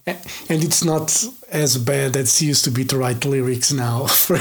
And 0.50 0.64
it's 0.64 0.84
not 0.84 1.26
as 1.50 1.78
bad 1.78 2.16
as 2.18 2.42
it 2.42 2.46
used 2.46 2.64
to 2.66 2.72
be 2.72 2.84
to 2.86 2.98
write 2.98 3.24
lyrics 3.26 3.72
now. 3.72 4.06
For 4.08 4.38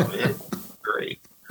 Oh. 0.00 0.34
Great. 0.82 1.20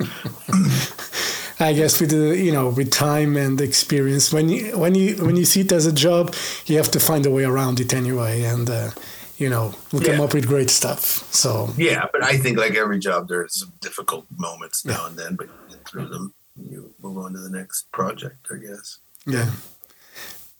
I 1.60 1.72
guess 1.72 2.00
with 2.00 2.10
the 2.10 2.36
you 2.36 2.52
know 2.52 2.68
with 2.68 2.90
time 2.92 3.36
and 3.36 3.60
experience, 3.60 4.32
when 4.32 4.48
you 4.48 4.78
when 4.78 4.94
you 4.94 5.16
when 5.24 5.34
you 5.36 5.44
see 5.44 5.62
it 5.62 5.72
as 5.72 5.86
a 5.86 5.92
job, 5.92 6.34
you 6.66 6.76
have 6.76 6.90
to 6.92 7.00
find 7.00 7.26
a 7.26 7.30
way 7.30 7.44
around 7.44 7.80
it 7.80 7.92
anyway, 7.92 8.42
and 8.44 8.70
uh, 8.70 8.90
you 9.38 9.48
know 9.50 9.74
we'll 9.92 10.02
come 10.02 10.20
up 10.20 10.34
with 10.34 10.46
great 10.46 10.70
stuff. 10.70 11.02
So 11.34 11.70
Yeah, 11.76 12.06
but 12.12 12.22
I 12.22 12.36
think 12.38 12.58
like 12.58 12.76
every 12.76 13.00
job, 13.00 13.26
there's 13.28 13.56
some 13.56 13.72
difficult 13.80 14.26
moments 14.36 14.84
now 14.84 15.06
and 15.06 15.16
then, 15.18 15.34
but 15.34 15.46
you 15.48 15.76
get 15.76 15.88
through 15.88 16.08
them. 16.08 16.32
You 16.56 16.92
move 17.02 17.18
on 17.18 17.32
to 17.32 17.40
the 17.40 17.50
next 17.50 17.90
project, 17.92 18.46
I 18.52 18.58
guess. 18.58 18.98
yeah, 19.26 19.50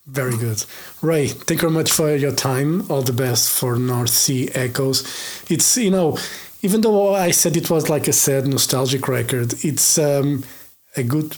very 0.08 0.36
good. 0.36 0.64
Ray, 1.02 1.28
thank 1.28 1.62
you 1.62 1.68
very 1.68 1.72
much 1.72 1.92
for 1.92 2.14
your 2.14 2.32
time. 2.32 2.90
All 2.90 3.02
the 3.02 3.12
best 3.12 3.50
for 3.50 3.76
North 3.76 4.10
Sea 4.10 4.50
Echoes. 4.54 5.02
It's 5.50 5.76
you 5.76 5.90
know 5.90 6.18
even 6.62 6.80
though 6.80 7.14
I 7.14 7.30
said 7.30 7.56
it 7.56 7.70
was 7.70 7.88
like 7.88 8.08
a 8.08 8.12
sad 8.12 8.46
nostalgic 8.46 9.06
record, 9.08 9.54
it's 9.64 9.98
um, 9.98 10.44
a 10.96 11.02
good, 11.02 11.36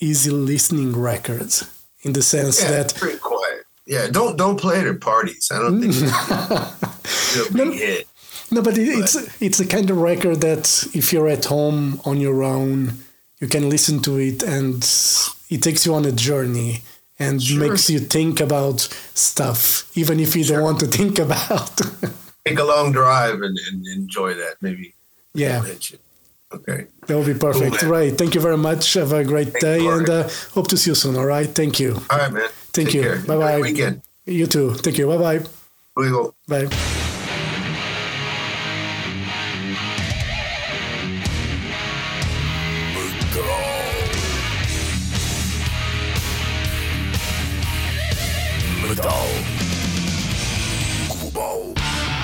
easy 0.00 0.30
listening 0.30 0.96
record 0.96 1.52
in 2.02 2.14
the 2.14 2.22
sense 2.22 2.62
Yeah, 2.62 2.70
that 2.70 2.84
it's 2.86 2.98
pretty 2.98 3.18
quiet. 3.18 3.64
Yeah, 3.86 4.06
don't 4.08 4.36
don't 4.36 4.58
play 4.60 4.78
it 4.80 4.86
at 4.86 5.00
parties. 5.00 5.50
I 5.52 5.58
don't 5.58 5.80
think 5.80 5.94
a 7.50 7.52
big 7.52 7.72
hit. 7.74 8.08
No, 8.50 8.62
but 8.62 8.78
it, 8.78 8.88
it's 8.88 9.42
it's 9.42 9.60
a 9.60 9.66
kind 9.66 9.90
of 9.90 9.98
record 9.98 10.40
that 10.40 10.88
if 10.94 11.12
you're 11.12 11.28
at 11.28 11.46
home 11.46 12.00
on 12.04 12.20
your 12.20 12.42
own, 12.42 12.94
you 13.40 13.48
can 13.48 13.68
listen 13.68 14.00
to 14.02 14.18
it, 14.18 14.42
and 14.42 14.76
it 15.50 15.62
takes 15.62 15.84
you 15.84 15.94
on 15.94 16.04
a 16.04 16.12
journey 16.12 16.82
and 17.18 17.42
Sure. 17.42 17.68
makes 17.68 17.88
you 17.90 17.98
think 18.00 18.40
about 18.40 18.80
stuff, 19.14 19.90
even 19.96 20.18
if 20.20 20.34
you 20.36 20.44
don't 20.44 20.62
want 20.62 20.80
to 20.80 20.86
think 20.98 21.18
about. 21.18 21.76
Take 22.44 22.58
a 22.58 22.64
long 22.64 22.92
drive 22.92 23.42
and, 23.42 23.56
and 23.70 23.86
enjoy 23.86 24.34
that. 24.34 24.56
Maybe 24.60 24.94
yeah, 25.34 25.58
it'll 25.58 25.66
hit 25.66 25.90
you. 25.92 25.98
Okay. 26.52 26.86
that 27.06 27.16
would 27.16 27.26
be 27.26 27.32
perfect. 27.34 27.82
man. 27.82 27.90
right. 27.90 28.18
Thank 28.18 28.34
you 28.34 28.40
very 28.40 28.58
much. 28.58 28.92
Have 28.94 29.12
a 29.12 29.24
great 29.24 29.48
Thanks, 29.52 29.60
day, 29.60 29.86
and 29.86 30.08
uh, 30.10 30.28
hope 30.52 30.68
to 30.68 30.76
see 30.76 30.90
you 30.90 30.94
soon. 30.94 31.16
All 31.16 31.24
right. 31.24 31.48
Thank 31.48 31.80
you. 31.80 31.94
All 32.10 32.18
right, 32.18 32.30
man. 32.32 32.48
Thank 32.72 32.88
Take 32.88 32.94
you. 32.94 33.02
care. 33.02 33.14
Enjoy 33.16 33.50
your 33.52 33.60
Weekend. 33.62 34.02
You 34.26 34.46
too. 34.46 34.74
Thank 34.74 34.98
you. 34.98 35.06
Bye 35.06 35.38
bye. 35.96 36.26
Bye. 36.48 37.01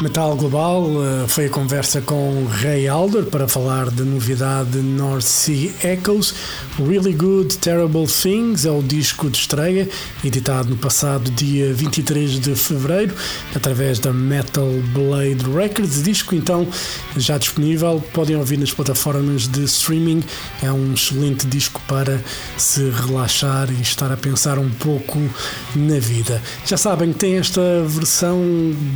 Metal 0.01 0.37
Global 0.37 0.87
eh, 1.03 1.27
foi 1.27 1.47
a 1.47 1.51
conversa 1.51 2.01
com 2.01 2.47
Ray 2.47 2.87
Alder 2.87 3.25
para 3.25 3.49
falar 3.49 3.91
da 3.91 4.05
novidade 4.05 4.79
North 4.79 5.25
Sea 5.25 5.73
Echoes. 5.83 6.33
Really 6.79 7.13
Good 7.13 7.59
Terrible 7.59 8.07
Things 8.07 8.65
é 8.65 8.71
o 8.71 8.81
disco 8.81 9.29
de 9.29 9.39
estreia, 9.39 9.89
editado 10.23 10.71
no 10.71 10.77
passado 10.77 11.29
dia 11.33 11.75
23 11.75 12.39
de 12.39 12.55
fevereiro, 12.55 13.13
através 13.57 13.99
da 13.99 14.13
Metal 14.13 14.69
Blade 14.95 15.45
Records. 15.53 16.01
Disco 16.05 16.37
então 16.37 16.69
já 17.17 17.37
disponível, 17.37 18.01
podem 18.13 18.37
ouvir 18.37 18.57
nas 18.57 18.71
plataformas 18.71 19.49
de 19.49 19.65
streaming. 19.65 20.23
É 20.63 20.71
um 20.71 20.95
excelente 20.95 21.45
disco 21.49 21.83
para 21.89 22.23
se 22.57 22.89
relaxar 22.89 23.69
e 23.73 23.83
estar 23.83 24.13
a 24.13 24.17
pensar 24.17 24.61
um 24.61 24.71
pouco 24.71 25.19
na 25.75 25.99
vida. 25.99 26.41
Já 26.65 26.77
sabem 26.77 27.13
que 27.13 27.19
tem 27.19 27.37
esta 27.37 27.83
versão 27.85 28.41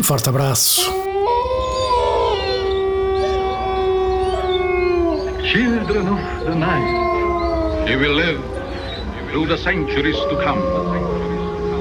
Um 0.00 0.02
forte 0.02 0.28
abraço. 0.28 0.82
Children 5.42 6.08
of 6.08 6.44
the 6.44 6.54
night, 6.54 7.90
you 7.90 7.98
will 7.98 8.14
live 8.14 8.40
through 9.30 9.46
the 9.48 9.56
centuries 9.56 10.16
to 10.16 10.36
come, 10.42 10.60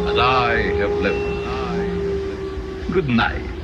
as 0.09 0.17
I 0.17 0.79
have 0.79 0.93
lived. 1.01 1.35
Good 2.93 3.09
night. 3.09 3.54